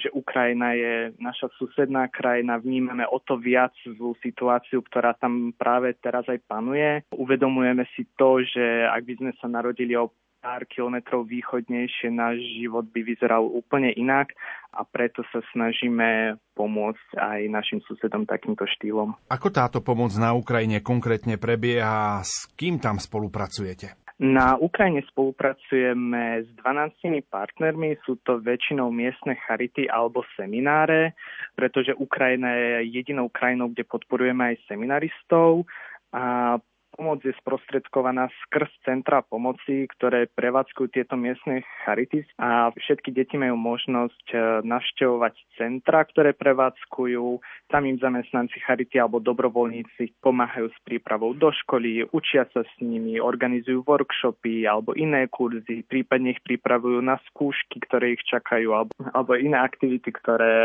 [0.02, 5.94] že Ukrajina je naša susedná krajina, vnímame o to viac zlú situáciu, ktorá tam práve
[6.02, 7.06] teraz aj panuje.
[7.14, 10.10] Uvedomujeme si to, že ak by sme sa narodili o
[10.46, 14.38] pár kilometrov východnejšie náš život by vyzeral úplne inak
[14.70, 19.18] a preto sa snažíme pomôcť aj našim susedom takýmto štýlom.
[19.34, 23.98] Ako táto pomoc na Ukrajine konkrétne prebieha s kým tam spolupracujete?
[24.16, 31.18] Na Ukrajine spolupracujeme s 12 partnermi, sú to väčšinou miestne charity alebo semináre,
[31.58, 35.68] pretože Ukrajina je jedinou krajinou, kde podporujeme aj seminaristov
[36.16, 36.56] a
[36.96, 43.60] Pomoc je sprostredkovaná skrz centra pomoci, ktoré prevádzkujú tieto miestne charity a všetky deti majú
[43.60, 47.44] možnosť e, navštevovať centra, ktoré prevádzkujú.
[47.68, 53.20] Tam im zamestnanci charity alebo dobrovoľníci pomáhajú s prípravou do školy, učia sa s nimi,
[53.20, 59.36] organizujú workshopy alebo iné kurzy, prípadne ich pripravujú na skúšky, ktoré ich čakajú alebo, alebo
[59.36, 60.56] iné aktivity, ktoré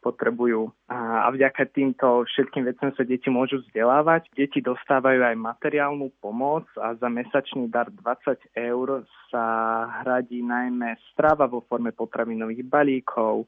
[0.00, 0.70] potrebujú.
[0.88, 4.30] A, vďaka týmto všetkým veciam sa deti môžu vzdelávať.
[4.32, 9.44] Deti dostávajú aj materiálnu pomoc a za mesačný dar 20 eur sa
[10.00, 13.44] hradí najmä strava vo forme potravinových balíkov.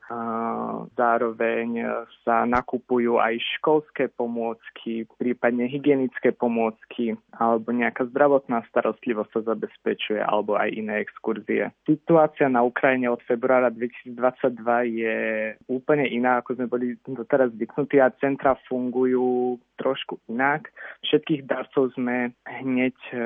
[0.95, 1.81] Zároveň
[2.21, 10.61] sa nakupujú aj školské pomôcky, prípadne hygienické pomôcky alebo nejaká zdravotná starostlivosť sa zabezpečuje alebo
[10.61, 11.73] aj iné exkurzie.
[11.89, 15.17] Situácia na Ukrajine od februára 2022 je
[15.65, 20.73] úplne iná, ako sme boli doteraz zvyknutí a centra fungujú trošku inak.
[21.05, 23.17] Všetkých darcov sme hneď e,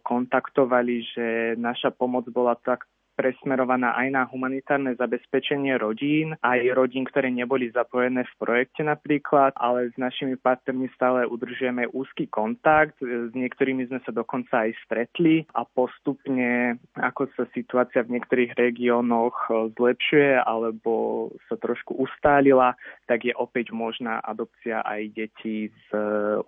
[0.00, 1.26] kontaktovali, že
[1.60, 8.26] naša pomoc bola tak presmerovaná aj na humanitárne zabezpečenie rodín, aj rodín, ktoré neboli zapojené
[8.26, 14.10] v projekte napríklad, ale s našimi partnermi stále udržujeme úzky kontakt, s niektorými sme sa
[14.10, 19.48] dokonca aj stretli a postupne, ako sa situácia v niektorých regiónoch
[19.78, 22.74] zlepšuje alebo sa trošku ustálila,
[23.06, 25.88] tak je opäť možná adopcia aj detí z,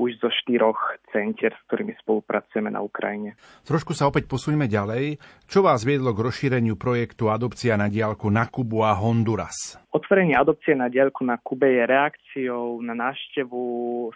[0.02, 3.38] už zo štyroch centier, s ktorými spolupracujeme na Ukrajine.
[3.64, 5.22] Trošku sa opäť posuňme ďalej.
[5.46, 9.76] Čo vás viedlo k rozšíreniu projektu Adopcia na diálku na Kubu a Honduras?
[9.96, 13.64] Otvorenie adopcie na diaľku na Kube je reakciou na návštevu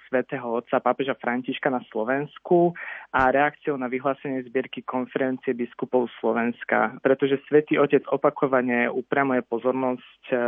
[0.07, 2.77] svätého otca pápeža Františka na Slovensku
[3.17, 10.39] a reakciou na vyhlásenie zbierky konferencie biskupov Slovenska, pretože svätý otec opakovane upriamuje pozornosť eh,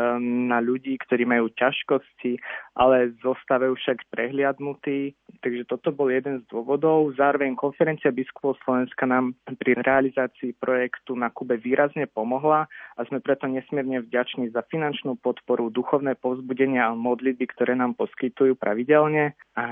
[0.53, 2.36] na ľudí, ktorí majú ťažkosti,
[2.76, 5.16] ale zostávajú však prehliadnutí.
[5.43, 7.16] Takže toto bol jeden z dôvodov.
[7.18, 13.49] Zároveň konferencia biskupov Slovenska nám pri realizácii projektu na Kube výrazne pomohla a sme preto
[13.49, 19.33] nesmierne vďační za finančnú podporu, duchovné povzbudenia a modlitby, ktoré nám poskytujú pravidelne.
[19.57, 19.66] A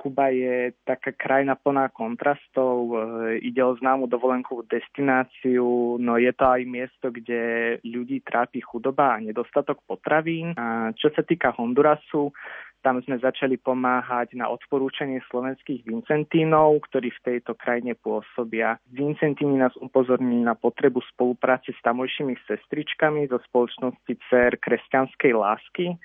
[0.00, 2.96] Kuba je taká krajina plná kontrastov, e,
[3.44, 9.20] ide o známu dovolenkovú destináciu, no je to aj miesto, kde ľudí trápi chudoba a
[9.20, 10.56] nedostatok potravín.
[10.56, 12.32] A čo sa týka Hondurasu,
[12.80, 18.80] tam sme začali pomáhať na odporúčanie slovenských Vincentínov, ktorí v tejto krajine pôsobia.
[18.88, 25.96] Vincentíni nás upozornili na potrebu spolupráce s tamojšími sestričkami zo spoločnosti CER kresťanskej lásky,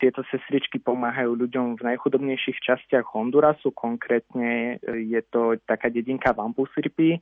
[0.00, 7.20] tieto sestričky pomáhajú ľuďom v najchudobnejších častiach Hondurasu, konkrétne je to taká dedinka Vampusirpi,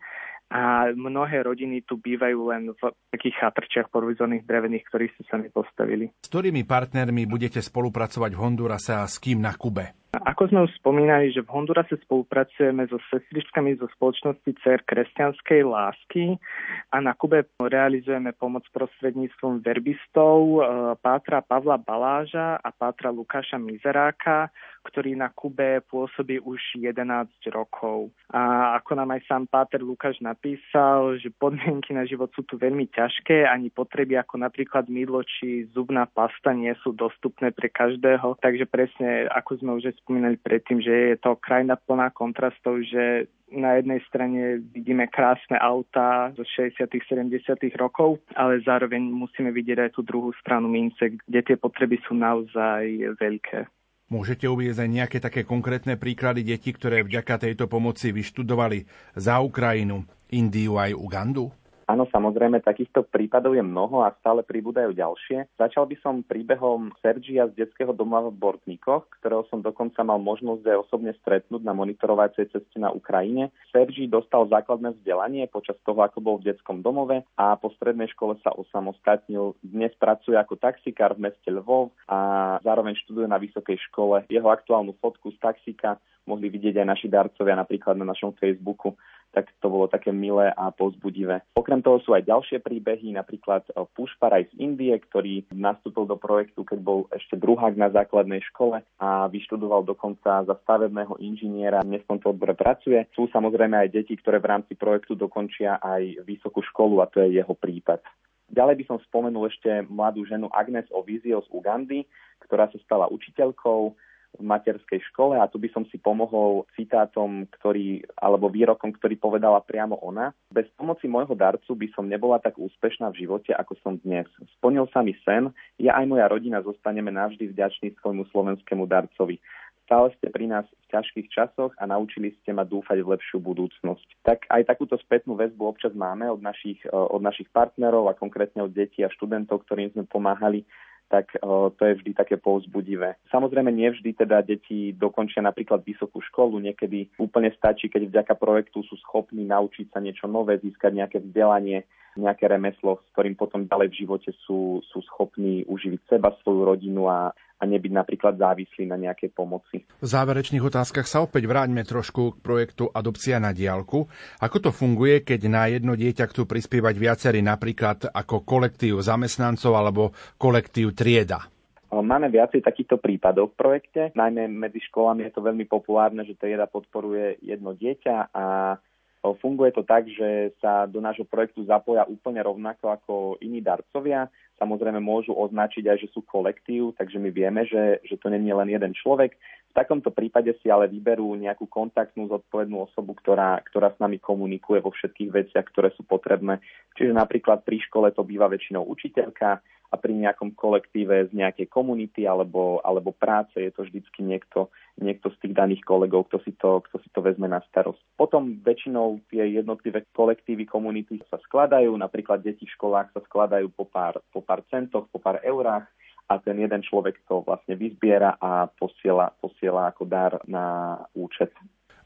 [0.49, 2.82] a mnohé rodiny tu bývajú len v
[3.12, 6.09] takých chatrčiach provizorných drevených, ktorých si sami postavili.
[6.24, 9.99] S ktorými partnermi budete spolupracovať v Hondurase a s kým na Kube?
[10.09, 16.40] Ako sme už spomínali, že v Hondurase spolupracujeme so sestričkami zo spoločnosti CER kresťanskej lásky
[16.88, 20.59] a na Kube realizujeme pomoc prostredníctvom verbistov e,
[21.05, 24.49] Pátra Pavla Baláža a Pátra Lukáša Mizeráka,
[24.89, 28.09] ktorý na Kube pôsobí už 11 rokov.
[28.32, 32.89] A ako nám aj sám Páter Lukáš napísal, že podmienky na život sú tu veľmi
[32.89, 38.64] ťažké, ani potreby ako napríklad mydlo či zubná pasta nie sú dostupné pre každého, takže
[38.64, 44.01] presne ako sme už spomínali predtým, že je to krajina plná kontrastov, že na jednej
[44.05, 50.32] strane vidíme krásne autá zo 60 70 rokov, ale zároveň musíme vidieť aj tú druhú
[50.41, 53.64] stranu mince, kde tie potreby sú naozaj veľké.
[54.09, 60.09] Môžete uvieť aj nejaké také konkrétne príklady detí, ktoré vďaka tejto pomoci vyštudovali za Ukrajinu,
[60.33, 61.53] Indiu aj Ugandu?
[61.89, 65.57] Áno, samozrejme, takýchto prípadov je mnoho a stále pribúdajú ďalšie.
[65.57, 70.68] Začal by som príbehom Sergia z detského doma v Bortníkoch, ktorého som dokonca mal možnosť
[70.68, 73.49] aj osobne stretnúť na monitorovacej ceste na Ukrajine.
[73.72, 78.36] Sergi dostal základné vzdelanie počas toho, ako bol v detskom domove a po strednej škole
[78.45, 79.57] sa osamostatnil.
[79.64, 84.28] Dnes pracuje ako taxikár v meste Lvov a zároveň študuje na vysokej škole.
[84.28, 85.97] Jeho aktuálnu fotku z taxika
[86.28, 88.93] mohli vidieť aj naši darcovia napríklad na našom Facebooku
[89.33, 91.45] tak to bolo také milé a pozbudivé.
[91.55, 96.64] Okrem toho sú aj ďalšie príbehy, napríklad eh, Pušparaj z Indie, ktorý nastúpil do projektu,
[96.64, 102.16] keď bol ešte druhák na základnej škole a vyštudoval dokonca za stavebného inžiniera, dnes v
[102.16, 103.05] tomto odbore pracuje.
[103.12, 107.39] Sú samozrejme aj deti, ktoré v rámci projektu dokončia aj vysokú školu a to je
[107.39, 108.01] jeho prípad.
[108.49, 112.09] Ďalej by som spomenul ešte mladú ženu Agnes Ovizio z Ugandy,
[112.49, 113.93] ktorá sa stala učiteľkou
[114.37, 119.64] v materskej škole a tu by som si pomohol citátom, ktorý, alebo výrokom, ktorý povedala
[119.64, 120.37] priamo ona.
[120.53, 124.29] Bez pomoci môjho darcu by som nebola tak úspešná v živote, ako som dnes.
[124.61, 125.51] Splnil sa mi sen,
[125.81, 129.41] ja aj moja rodina zostaneme navždy vďační svojmu slovenskému darcovi.
[129.89, 134.20] Stále ste pri nás v ťažkých časoch a naučili ste ma dúfať v lepšiu budúcnosť.
[134.20, 138.76] Tak aj takúto spätnú väzbu občas máme od našich, od našich partnerov a konkrétne od
[138.76, 140.68] detí a študentov, ktorým sme pomáhali
[141.09, 143.17] tak o, to je vždy také povzbudivé.
[143.33, 148.95] Samozrejme, nevždy teda deti dokončia napríklad vysokú školu, niekedy úplne stačí, keď vďaka projektu sú
[149.01, 151.89] schopní naučiť sa niečo nové, získať nejaké vzdelanie,
[152.19, 157.07] nejaké remeslo, s ktorým potom ďalej v živote sú, sú schopní uživiť seba, svoju rodinu
[157.07, 159.87] a, a nebyť napríklad závislí na nejakej pomoci.
[159.87, 164.11] V záverečných otázkach sa opäť vráťme trošku k projektu Adopcia na diálku.
[164.43, 170.11] Ako to funguje, keď na jedno dieťa chcú prispievať viacerí napríklad ako kolektív zamestnancov alebo
[170.37, 171.47] kolektív trieda?
[171.89, 176.69] Máme viacej takýchto prípadov v projekte, najmä medzi školami je to veľmi populárne, že trieda
[176.69, 178.77] podporuje jedno dieťa a
[179.19, 184.31] Funguje to tak, že sa do nášho projektu zapoja úplne rovnako ako iní darcovia.
[184.62, 188.55] Samozrejme môžu označiť aj, že sú kolektív, takže my vieme, že, že to nie je
[188.55, 189.35] len jeden človek.
[189.79, 194.91] Takomto prípade si ale vyberú nejakú kontaktnú zodpovednú osobu, ktorá, ktorá s nami komunikuje vo
[194.91, 196.59] všetkých veciach, ktoré sú potrebné.
[196.99, 202.29] Čiže napríklad pri škole to býva väčšinou učiteľka, a pri nejakom kolektíve z nejakej komunity
[202.29, 204.68] alebo, alebo práce je to vždycky niekto,
[205.01, 207.97] niekto z tých daných kolegov, kto si, to, kto si to vezme na starosť.
[208.20, 213.89] Potom väčšinou tie jednotlivé kolektívy, komunity sa skladajú, napríklad deti v školách sa skladajú po
[213.89, 215.89] pár, po pár centoch, po pár eurách
[216.29, 221.51] a ten jeden človek to vlastne vyzbiera a posiela, posiela ako dar na účet.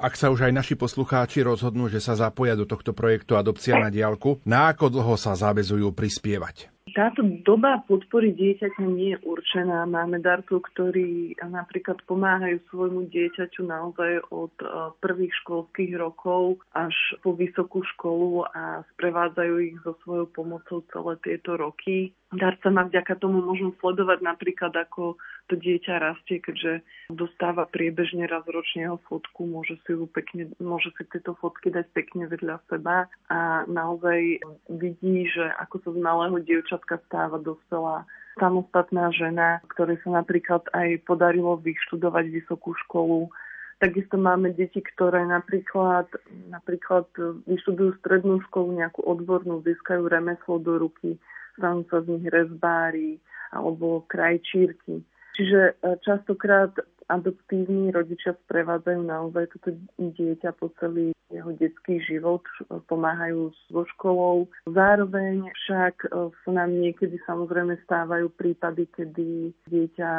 [0.02, 3.90] Ak sa už aj naši poslucháči rozhodnú, že sa zapoja do tohto projektu Adopcia na
[3.90, 6.70] diálku, na ako dlho sa zavezujú prispievať?
[6.90, 9.86] Táto doba podpory dieťaťa nie je určená.
[9.86, 14.66] Máme darcov, ktorí napríklad pomáhajú svojmu dieťaťu naozaj od e,
[14.98, 21.54] prvých školských rokov až po vysokú školu a sprevádzajú ich so svojou pomocou celé tieto
[21.54, 22.18] roky.
[22.32, 25.20] Darca má vďaka tomu možno sledovať napríklad, ako
[25.52, 26.80] to dieťa rastie, keďže
[27.12, 31.92] dostáva priebežne raz ročne jeho fotku, môže si, ju pekne, môže si tieto fotky dať
[31.92, 34.40] pekne vedľa seba a naozaj
[34.72, 36.40] vidí, že ako sa z malého
[36.72, 38.08] dievčatka stáva dospelá
[38.40, 43.28] samostatná žena, ktorej sa napríklad aj podarilo vyštudovať vysokú školu.
[43.76, 46.08] Takisto máme deti, ktoré napríklad,
[46.48, 47.04] napríklad
[47.44, 51.20] vyštudujú strednú školu, nejakú odbornú, získajú remeslo do ruky,
[51.60, 53.20] stanú sa z nich rezbári
[53.52, 55.04] alebo krajčírky.
[55.32, 55.72] Čiže e,
[56.04, 56.76] častokrát
[57.08, 62.44] adoptívni rodičia sprevádzajú naozaj toto dieťa po celý jeho detský život,
[62.92, 64.48] pomáhajú so školou.
[64.68, 70.10] Zároveň však e, sa nám niekedy samozrejme stávajú prípady, kedy dieťa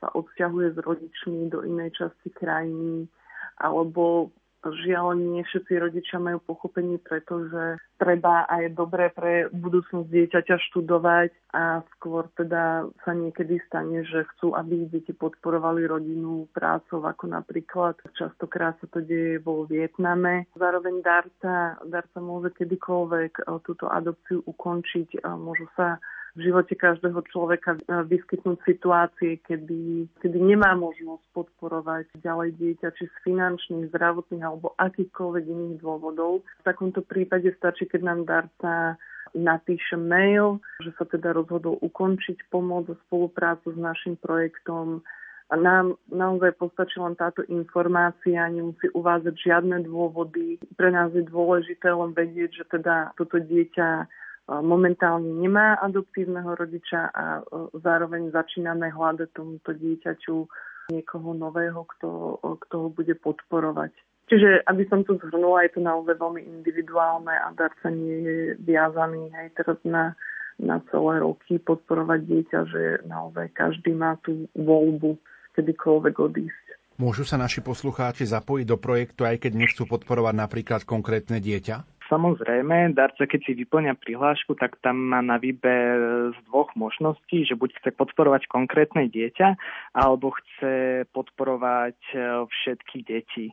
[0.00, 3.04] sa odsťahuje s rodičmi do inej časti krajiny
[3.60, 4.32] alebo
[4.62, 11.30] Žiaľ, nie všetci rodičia majú pochopenie, pretože treba a je dobré pre budúcnosť dieťaťa študovať
[11.50, 17.98] a skôr teda sa niekedy stane, že chcú, aby deti podporovali rodinu prácou, ako napríklad
[18.14, 20.46] častokrát sa to deje vo Vietname.
[20.54, 25.98] Zároveň darca, darca môže kedykoľvek eh, túto adopciu ukončiť, môžu sa
[26.32, 27.76] v živote každého človeka
[28.08, 35.44] vyskytnúť situácie, kedy, kedy nemá možnosť podporovať ďalej dieťa, či z finančných, zdravotných alebo akýchkoľvek
[35.44, 36.40] iných dôvodov.
[36.40, 38.96] V takomto prípade stačí, keď nám darca
[39.36, 45.04] napíše mail, že sa teda rozhodol ukončiť pomoc a spoluprácu s našim projektom
[45.52, 50.56] a nám naozaj postačí len táto informácia, nemusí uvádzať žiadne dôvody.
[50.80, 54.08] Pre nás je dôležité len vedieť, že teda toto dieťa
[54.48, 57.46] momentálne nemá adoptívneho rodiča a
[57.78, 60.36] zároveň začíname hľadať tomuto dieťaťu
[60.90, 63.94] niekoho nového, kto, kto ho bude podporovať.
[64.26, 69.28] Čiže, aby som to zhrnula, je to naozaj veľmi individuálne a darca nie je viazaný
[69.34, 70.16] aj teraz na,
[70.56, 75.20] na celé roky podporovať dieťa, že naozaj každý má tú voľbu
[75.52, 76.64] kedykoľvek odísť.
[76.96, 81.91] Môžu sa naši poslucháči zapojiť do projektu, aj keď nechcú podporovať napríklad konkrétne dieťa?
[82.10, 87.54] Samozrejme, darca, keď si vyplňa prihlášku, tak tam má na výber z dvoch možností, že
[87.54, 89.54] buď chce podporovať konkrétne dieťa,
[89.94, 93.46] alebo chce podporovať e, všetky deti.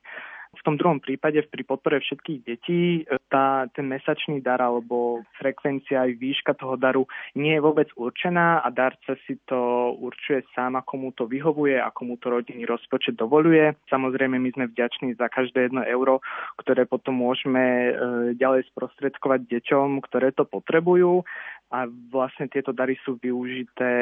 [0.49, 6.17] V tom druhom prípade, pri podpore všetkých detí, tá, ten mesačný dar alebo frekvencia aj
[6.17, 7.05] výška toho daru
[7.37, 12.01] nie je vôbec určená a darca si to určuje sám, ako mu to vyhovuje, ako
[12.01, 13.77] mu to rodinný rozpočet dovoluje.
[13.93, 16.17] Samozrejme, my sme vďační za každé jedno euro,
[16.57, 17.91] ktoré potom môžeme e,
[18.33, 21.21] ďalej sprostredkovať deťom, ktoré to potrebujú
[21.69, 23.93] a vlastne tieto dary sú využité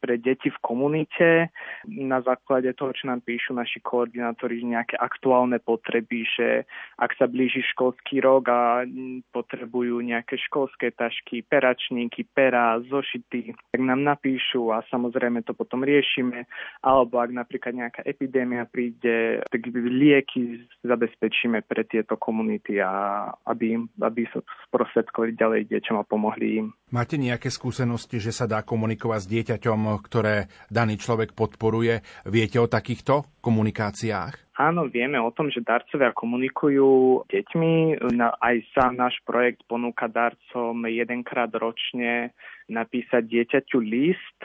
[0.00, 1.52] pre deti v komunite
[1.84, 6.64] na základe toho, čo nám píšu naši koordinátori, nejaké aktuálne potreby, že
[6.96, 8.86] ak sa blíži školský rok a
[9.34, 16.46] potrebujú nejaké školské tašky, peračníky, pera, zošity, tak nám napíšu a samozrejme to potom riešime,
[16.80, 24.22] alebo ak napríklad nejaká epidémia príde, tak lieky zabezpečíme pre tieto komunity a aby, aby
[24.30, 26.66] sa sprostredkovali ďalej deťom a pomohli im.
[26.90, 32.02] Máte nejaké skúsenosti, že sa dá komunikovať s dieťaťom, ktoré daný človek podporuje?
[32.26, 34.49] Viete o takýchto komunikáciách?
[34.58, 38.02] Áno, vieme o tom, že darcovia komunikujú deťmi.
[38.18, 42.34] Aj sám náš projekt ponúka darcom jedenkrát ročne
[42.66, 44.38] napísať dieťaťu list,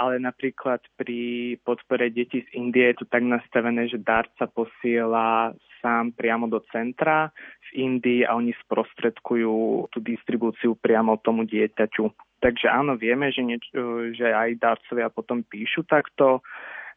[0.00, 5.52] ale napríklad pri podpore detí z Indie je to tak nastavené, že darca posiela
[5.84, 7.28] sám priamo do centra
[7.68, 12.08] v Indii a oni sprostredkujú tú distribúciu priamo tomu dieťaťu.
[12.42, 13.70] Takže áno, vieme, že, nieč-
[14.18, 16.42] že aj darcovia potom píšu takto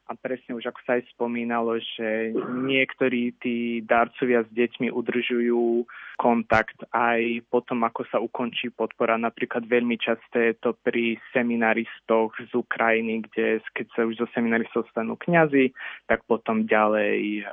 [0.05, 2.33] a presne už ako sa aj spomínalo, že
[2.65, 9.17] niektorí tí darcovia s deťmi udržujú kontakt aj potom, ako sa ukončí podpora.
[9.17, 14.87] Napríklad veľmi často je to pri seminaristoch z Ukrajiny, kde keď sa už zo seminaristov
[14.93, 15.73] stanú kňazi,
[16.07, 17.49] tak potom ďalej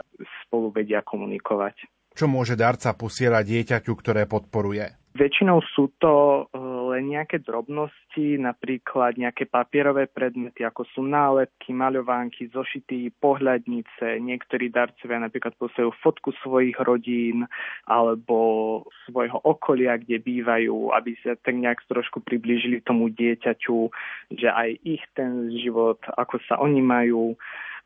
[0.46, 1.88] spolu vedia komunikovať.
[2.12, 5.01] Čo môže darca posielať dieťaťu, ktoré podporuje?
[5.12, 6.56] Väčšinou sú to e,
[6.96, 14.16] len nejaké drobnosti, napríklad nejaké papierové predmety, ako sú nálepky, maľovánky, zošity, pohľadnice.
[14.24, 17.44] Niektorí darcovia napríklad posielajú fotku svojich rodín
[17.84, 23.92] alebo svojho okolia, kde bývajú, aby sa tak nejak trošku priblížili tomu dieťaťu,
[24.32, 27.36] že aj ich ten život, ako sa oni majú,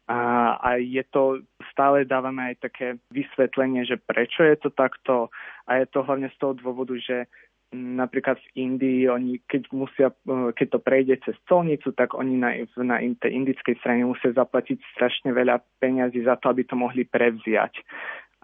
[0.06, 1.42] a, a je to,
[1.74, 5.34] stále dávame aj také vysvetlenie, že prečo je to takto
[5.66, 7.26] a je to hlavne z toho dôvodu, že
[7.74, 12.54] napríklad v Indii, oni keď, musia, e, keď to prejde cez colnicu, tak oni na,
[12.86, 17.82] na tej indickej strane musia zaplatiť strašne veľa peňazí za to, aby to mohli prevziať.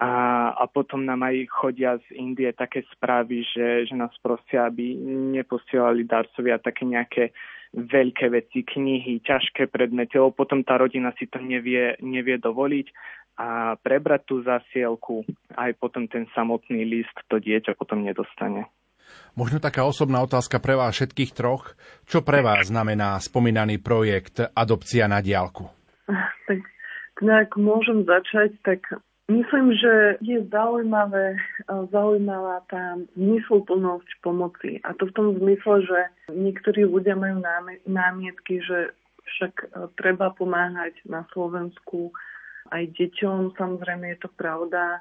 [0.03, 0.11] A,
[0.59, 4.99] a potom nám aj chodia z Indie také správy, že, že nás prosia, aby
[5.39, 7.31] neposielali darcovia také nejaké
[7.73, 12.87] veľké veci, knihy, ťažké predmety, lebo potom tá rodina si to nevie, nevie dovoliť
[13.41, 15.25] a prebrať tú zasielku,
[15.57, 18.69] aj potom ten samotný list to dieťa potom nedostane.
[19.33, 21.77] Možno taká osobná otázka pre vás všetkých troch.
[22.05, 25.69] Čo pre vás znamená spomínaný projekt Adopcia na diálku?
[26.49, 26.61] Tak,
[27.21, 28.85] ak môžem začať, tak
[29.33, 31.41] myslím, že je zaujímavé,
[31.89, 34.79] zaujímavá tá zmysluplnosť pomoci.
[34.85, 35.99] A to v tom zmysle, že
[36.33, 37.41] niektorí ľudia majú
[37.89, 38.93] námietky, že
[39.23, 42.13] však e, treba pomáhať na Slovensku
[42.75, 45.01] aj deťom, samozrejme je to pravda,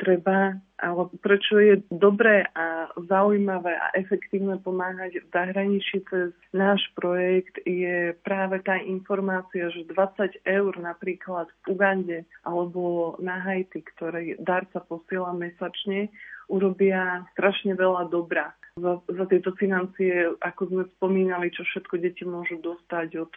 [0.00, 7.60] treba, ale prečo je dobré a zaujímavé a efektívne pomáhať v zahraničí cez náš projekt
[7.64, 14.80] je práve tá informácia, že 20 eur napríklad v Ugande alebo na Haiti, ktoré darca
[14.80, 16.08] posiela mesačne,
[16.48, 18.54] urobia strašne veľa dobra.
[18.76, 23.32] Za, za tieto financie, ako sme spomínali, čo všetko deti môžu dostať od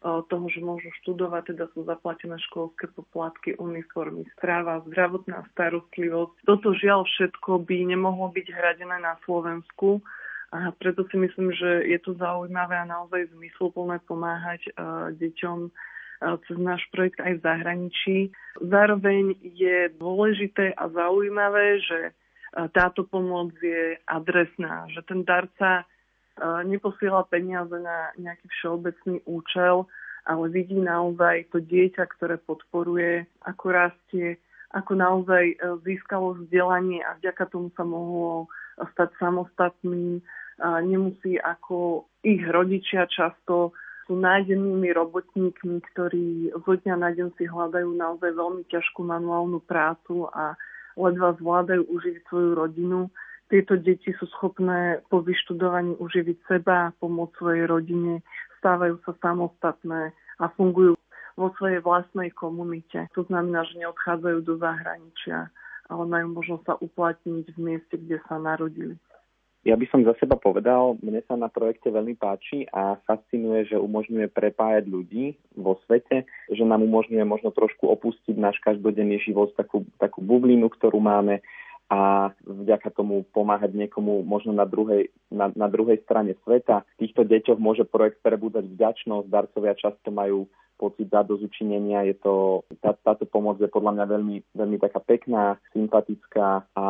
[0.00, 6.48] toho, že môžu študovať, teda sú zaplatené školské poplatky, uniformy, správa, zdravotná starostlivosť.
[6.48, 10.00] Toto žiaľ všetko by nemohlo byť hradené na Slovensku.
[10.50, 15.70] A preto si myslím, že je to zaujímavé a naozaj zmysluplné pomáhať uh, deťom uh,
[16.42, 18.16] cez náš projekt aj v zahraničí.
[18.58, 25.86] Zároveň je dôležité a zaujímavé, že uh, táto pomoc je adresná, že ten darca
[26.64, 29.84] neposiela peniaze na nejaký všeobecný účel,
[30.24, 34.36] ale vidí naozaj to dieťa, ktoré podporuje, ako rastie,
[34.70, 38.46] ako naozaj e, získalo vzdelanie a vďaka tomu sa mohlo
[38.94, 40.24] stať samostatným.
[40.60, 43.72] Nemusí ako ich rodičia často
[44.04, 50.28] sú nájdenými robotníkmi, ktorí zo dňa na deň si hľadajú naozaj veľmi ťažkú manuálnu prácu
[50.34, 50.52] a
[50.98, 53.08] ledva zvládajú uživiť svoju rodinu
[53.50, 58.22] tieto deti sú schopné po vyštudovaní uživiť seba, pomôcť svojej rodine,
[58.62, 60.94] stávajú sa samostatné a fungujú
[61.34, 63.10] vo svojej vlastnej komunite.
[63.18, 65.50] To znamená, že neodchádzajú do zahraničia,
[65.90, 68.94] ale majú možnosť sa uplatniť v mieste, kde sa narodili.
[69.60, 73.76] Ja by som za seba povedal, mne sa na projekte veľmi páči a fascinuje, že
[73.76, 79.84] umožňuje prepájať ľudí vo svete, že nám umožňuje možno trošku opustiť náš každodenný život, takú,
[80.00, 81.44] takú bublinu, ktorú máme,
[81.90, 86.86] a vďaka tomu pomáhať niekomu možno na druhej, na, na druhej strane sveta.
[87.02, 90.46] Týchto deťoch môže projekt prebúdať vďačnosť, darcovia často majú
[90.80, 92.08] pocit zadozučinenia.
[92.08, 96.86] Je to, tá, táto pomoc je podľa mňa veľmi, veľmi taká pekná, sympatická a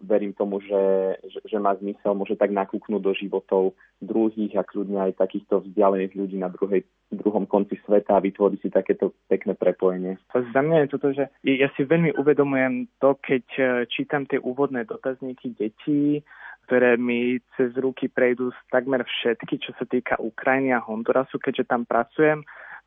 [0.00, 5.12] verím tomu, že, že, že má zmysel, môže tak nakúknúť do životov druhých a kľudne
[5.12, 10.16] aj takýchto vzdialených ľudí na druhej, druhom konci sveta a vytvorí si takéto pekné prepojenie.
[10.32, 13.62] Za mňa je toto, že ja si veľmi uvedomujem to, keď e,
[13.92, 16.24] čítam tie úvodné dotazníky detí,
[16.64, 21.84] ktoré mi cez ruky prejdú takmer všetky, čo sa týka Ukrajiny a Hondurasu, keďže tam
[21.84, 22.40] pracujem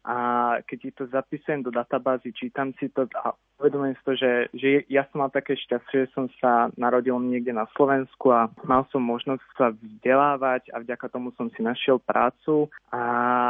[0.08, 0.18] a
[0.64, 4.68] keď si to zapisujem do databázy, čítam si to a uvedomujem si to, že, že
[4.88, 9.04] ja som mal také šťastie, že som sa narodil niekde na Slovensku a mal som
[9.04, 13.04] možnosť sa vzdelávať a vďaka tomu som si našiel prácu a,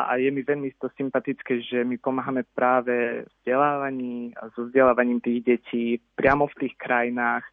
[0.09, 5.45] a je mi veľmi to sympatické, že my pomáhame práve vzdelávaní a so vzdelávaním tých
[5.45, 7.45] detí priamo v tých krajinách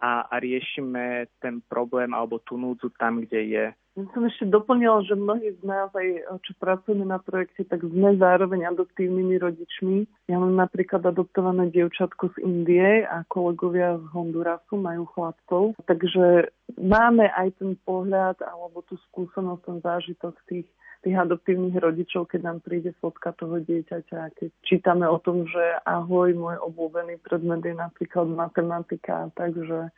[0.00, 3.66] a, a riešime ten problém alebo tú núdzu tam, kde je.
[3.98, 8.14] Ja som ešte doplnila, že mnohí z nás, aj čo pracujeme na projekte, tak sme
[8.22, 10.06] zároveň adoptívnymi rodičmi.
[10.30, 15.74] Ja mám napríklad adoptované dievčatko z Indie a kolegovia z Hondurasu majú chlapcov.
[15.90, 22.40] Takže máme aj ten pohľad alebo tú skúsenosť, ten zážitok tých tých adoptívnych rodičov, keď
[22.44, 27.64] nám príde fotka toho dieťaťa a keď čítame o tom, že ahoj, môj obľúbený predmet
[27.64, 29.88] je napríklad matematika, takže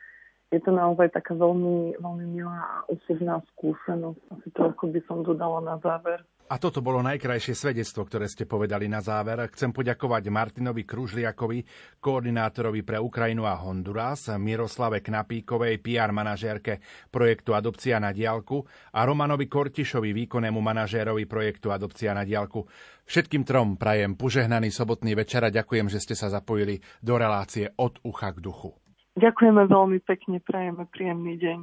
[0.52, 4.20] je to naozaj taká veľmi, veľmi milá osobná skúsenosť.
[4.36, 6.20] Asi toľko by som dodala na záver.
[6.52, 9.40] A toto bolo najkrajšie svedectvo, ktoré ste povedali na záver.
[9.56, 11.64] Chcem poďakovať Martinovi Kružliakovi,
[11.96, 18.60] koordinátorovi pre Ukrajinu a Honduras, Miroslave Knapíkovej, PR manažérke projektu Adopcia na diálku
[18.92, 22.68] a Romanovi Kortišovi, výkonnému manažérovi projektu Adopcia na diálku.
[23.08, 27.96] Všetkým trom prajem požehnaný sobotný večer a ďakujem, že ste sa zapojili do relácie od
[28.04, 28.81] ucha k duchu.
[29.12, 31.58] Ďakujeme veľmi pekne, prajeme príjemný deň.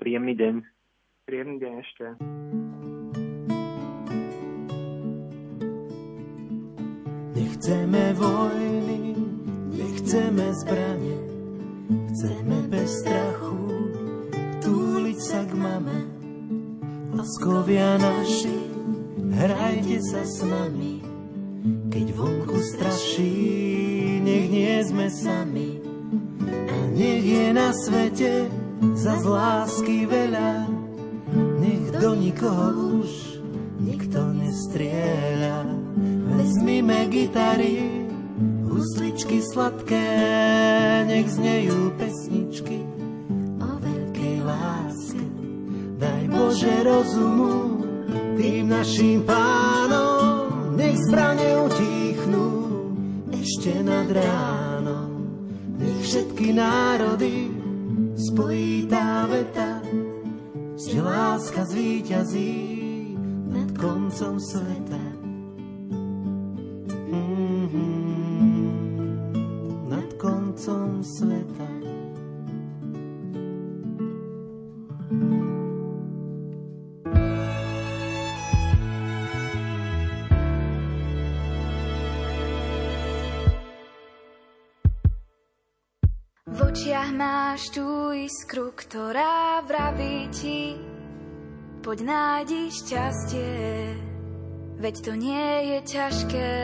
[0.00, 0.54] Príjemný deň.
[1.28, 2.04] Príjemný deň ešte.
[7.36, 9.00] Nechceme vojny,
[9.76, 11.20] nechceme zbranie,
[12.08, 13.60] chceme bez strachu
[14.64, 15.52] túliť sa k
[17.20, 18.56] láskovia naši,
[19.36, 21.04] hrajte sa s nami.
[21.92, 23.36] Keď vonku straší,
[24.24, 25.89] nech nie sme sami.
[26.50, 28.50] A nech je na svete
[28.94, 30.66] za lásky veľa.
[31.60, 33.10] Nech do nikoho už
[33.80, 35.64] nikto nestrieľa.
[36.36, 38.06] Vezmime gitary,
[38.64, 40.08] husličky sladké,
[41.04, 42.80] nech znejú pesničky
[43.60, 45.24] o veľkej láske.
[46.00, 47.84] Daj Bože rozumu
[48.40, 52.46] tým našim pánom, nech zbrane utichnú
[53.36, 54.69] ešte nad ránom.
[56.10, 57.54] Všetky národy
[58.18, 59.78] spojí tá veta,
[60.74, 62.66] že láska zvíťazí
[63.46, 64.98] nad koncom sveta.
[67.14, 68.74] Mm-hmm.
[69.86, 71.79] Nad koncom sveta.
[87.50, 90.78] Máš tú iskru, ktorá vraví ti,
[91.82, 93.58] poď nájdi šťastie,
[94.78, 96.54] veď to nie je ťažké.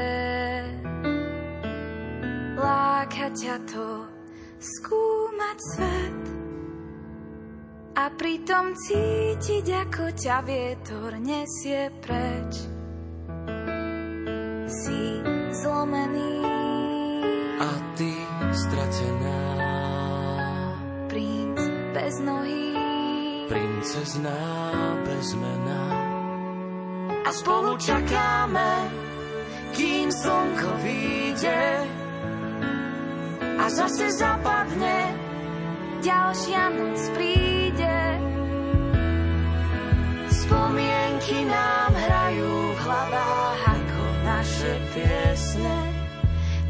[2.54, 4.06] Láka ťa to
[4.62, 6.24] skúmať svet
[7.98, 12.62] a pritom cítiť, ako ťa vietor nesie preč.
[14.70, 15.18] Si
[15.50, 16.46] zlomený
[17.58, 18.14] a ty
[18.54, 19.35] stratená.
[21.96, 22.76] Bez nohy,
[23.48, 24.36] princezná
[25.08, 25.82] bez mena.
[27.24, 28.92] A spolu čakáme,
[29.72, 31.64] kým slnko vyjde
[33.40, 35.08] a zase zapadne,
[36.04, 37.96] ďalšia noc príde.
[40.28, 45.76] Spomienky nám hrajú v hlavách ako naše piesne,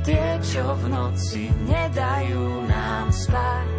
[0.06, 3.74] tie, čo v noci nedajú nám spať.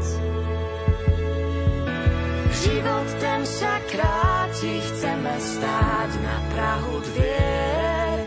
[2.57, 8.17] Život ten sa kráti, chceme stáť na Prahu dvier,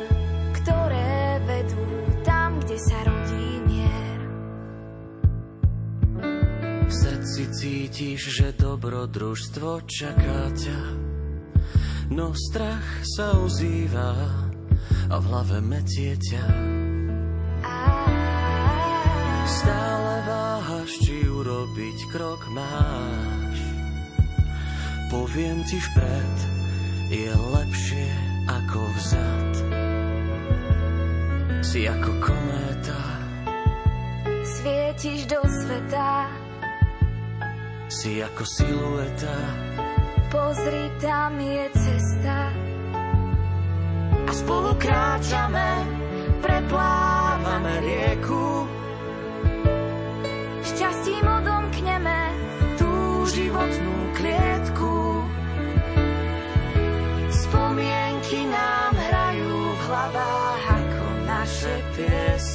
[0.55, 1.87] ktoré vedú
[2.23, 4.21] tam, kde sa rodí mier.
[6.87, 10.81] V srdci cítiš, že dobrodružstvo čaká ťa,
[12.15, 14.15] no strach sa ozýva
[15.11, 16.45] a v hlave metie ťa.
[19.51, 23.50] Stále váhaš, či urobiť krok máš.
[25.11, 26.37] Poviem ti vpred,
[27.11, 28.09] je lepšie
[28.47, 29.53] ako vzad.
[31.67, 33.03] Si ako kométa,
[34.47, 36.31] Svietiš do sveta,
[37.91, 39.37] si ako silueta,
[40.31, 42.55] pozri, tam je cesta.
[44.31, 45.40] a spolu kráčame,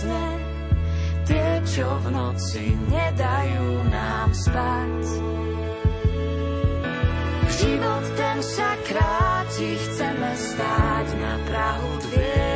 [0.06, 0.26] piesne,
[1.26, 5.04] tie, čo v noci nedajú nám spať.
[7.56, 12.55] Život ten sa kráti, chceme stáť na Prahu dvier,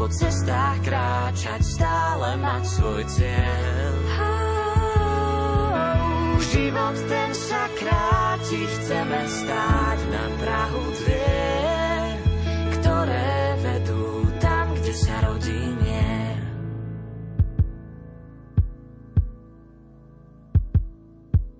[0.00, 3.92] po cestách kráčať, stále mať svoj cieľ.
[6.40, 12.16] Život ten sa kráti, chceme stáť na Prahu dvier,
[12.80, 16.40] ktoré vedú tam, kde sa rodí mier.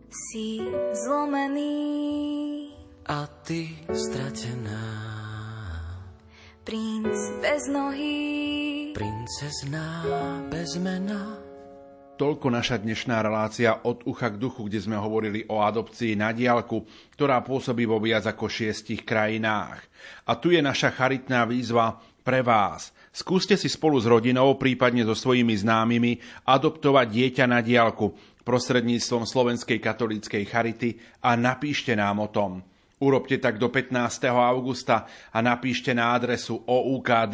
[0.08, 0.64] Si
[0.96, 1.92] zlomený,
[3.04, 5.09] a ty stratená.
[6.70, 8.14] Princ bez nohy,
[8.94, 10.06] Princezná
[10.54, 11.34] bez mena.
[12.14, 16.86] Toľko naša dnešná relácia od ucha k duchu, kde sme hovorili o adopcii na diálku,
[17.18, 19.82] ktorá pôsobí vo viac ako šiestich krajinách.
[20.30, 22.94] A tu je naša charitná výzva pre vás.
[23.10, 28.14] Skúste si spolu s rodinou, prípadne so svojimi známymi, adoptovať dieťa na diálku
[28.46, 32.69] prostredníctvom Slovenskej katolíckej charity a napíšte nám o tom.
[33.00, 34.28] Urobte tak do 15.
[34.28, 37.24] augusta a napíšte na adresu oukd.lumen.sk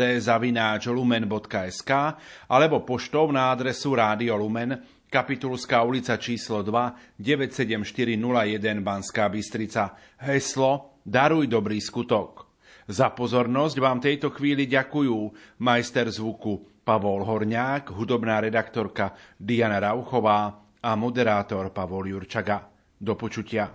[2.46, 4.78] alebo poštou na adresu Rádio Lumen,
[5.10, 9.98] Kapitulská ulica číslo 2, 97401 Banská Bystrica.
[10.22, 12.50] Heslo Daruj dobrý skutok.
[12.90, 15.18] Za pozornosť vám tejto chvíli ďakujú
[15.62, 22.66] majster zvuku Pavol Horňák, hudobná redaktorka Diana Rauchová a moderátor Pavol Jurčaga.
[22.98, 23.70] Do počutia.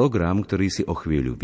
[0.00, 1.36] Program, ktorý si o chvíľu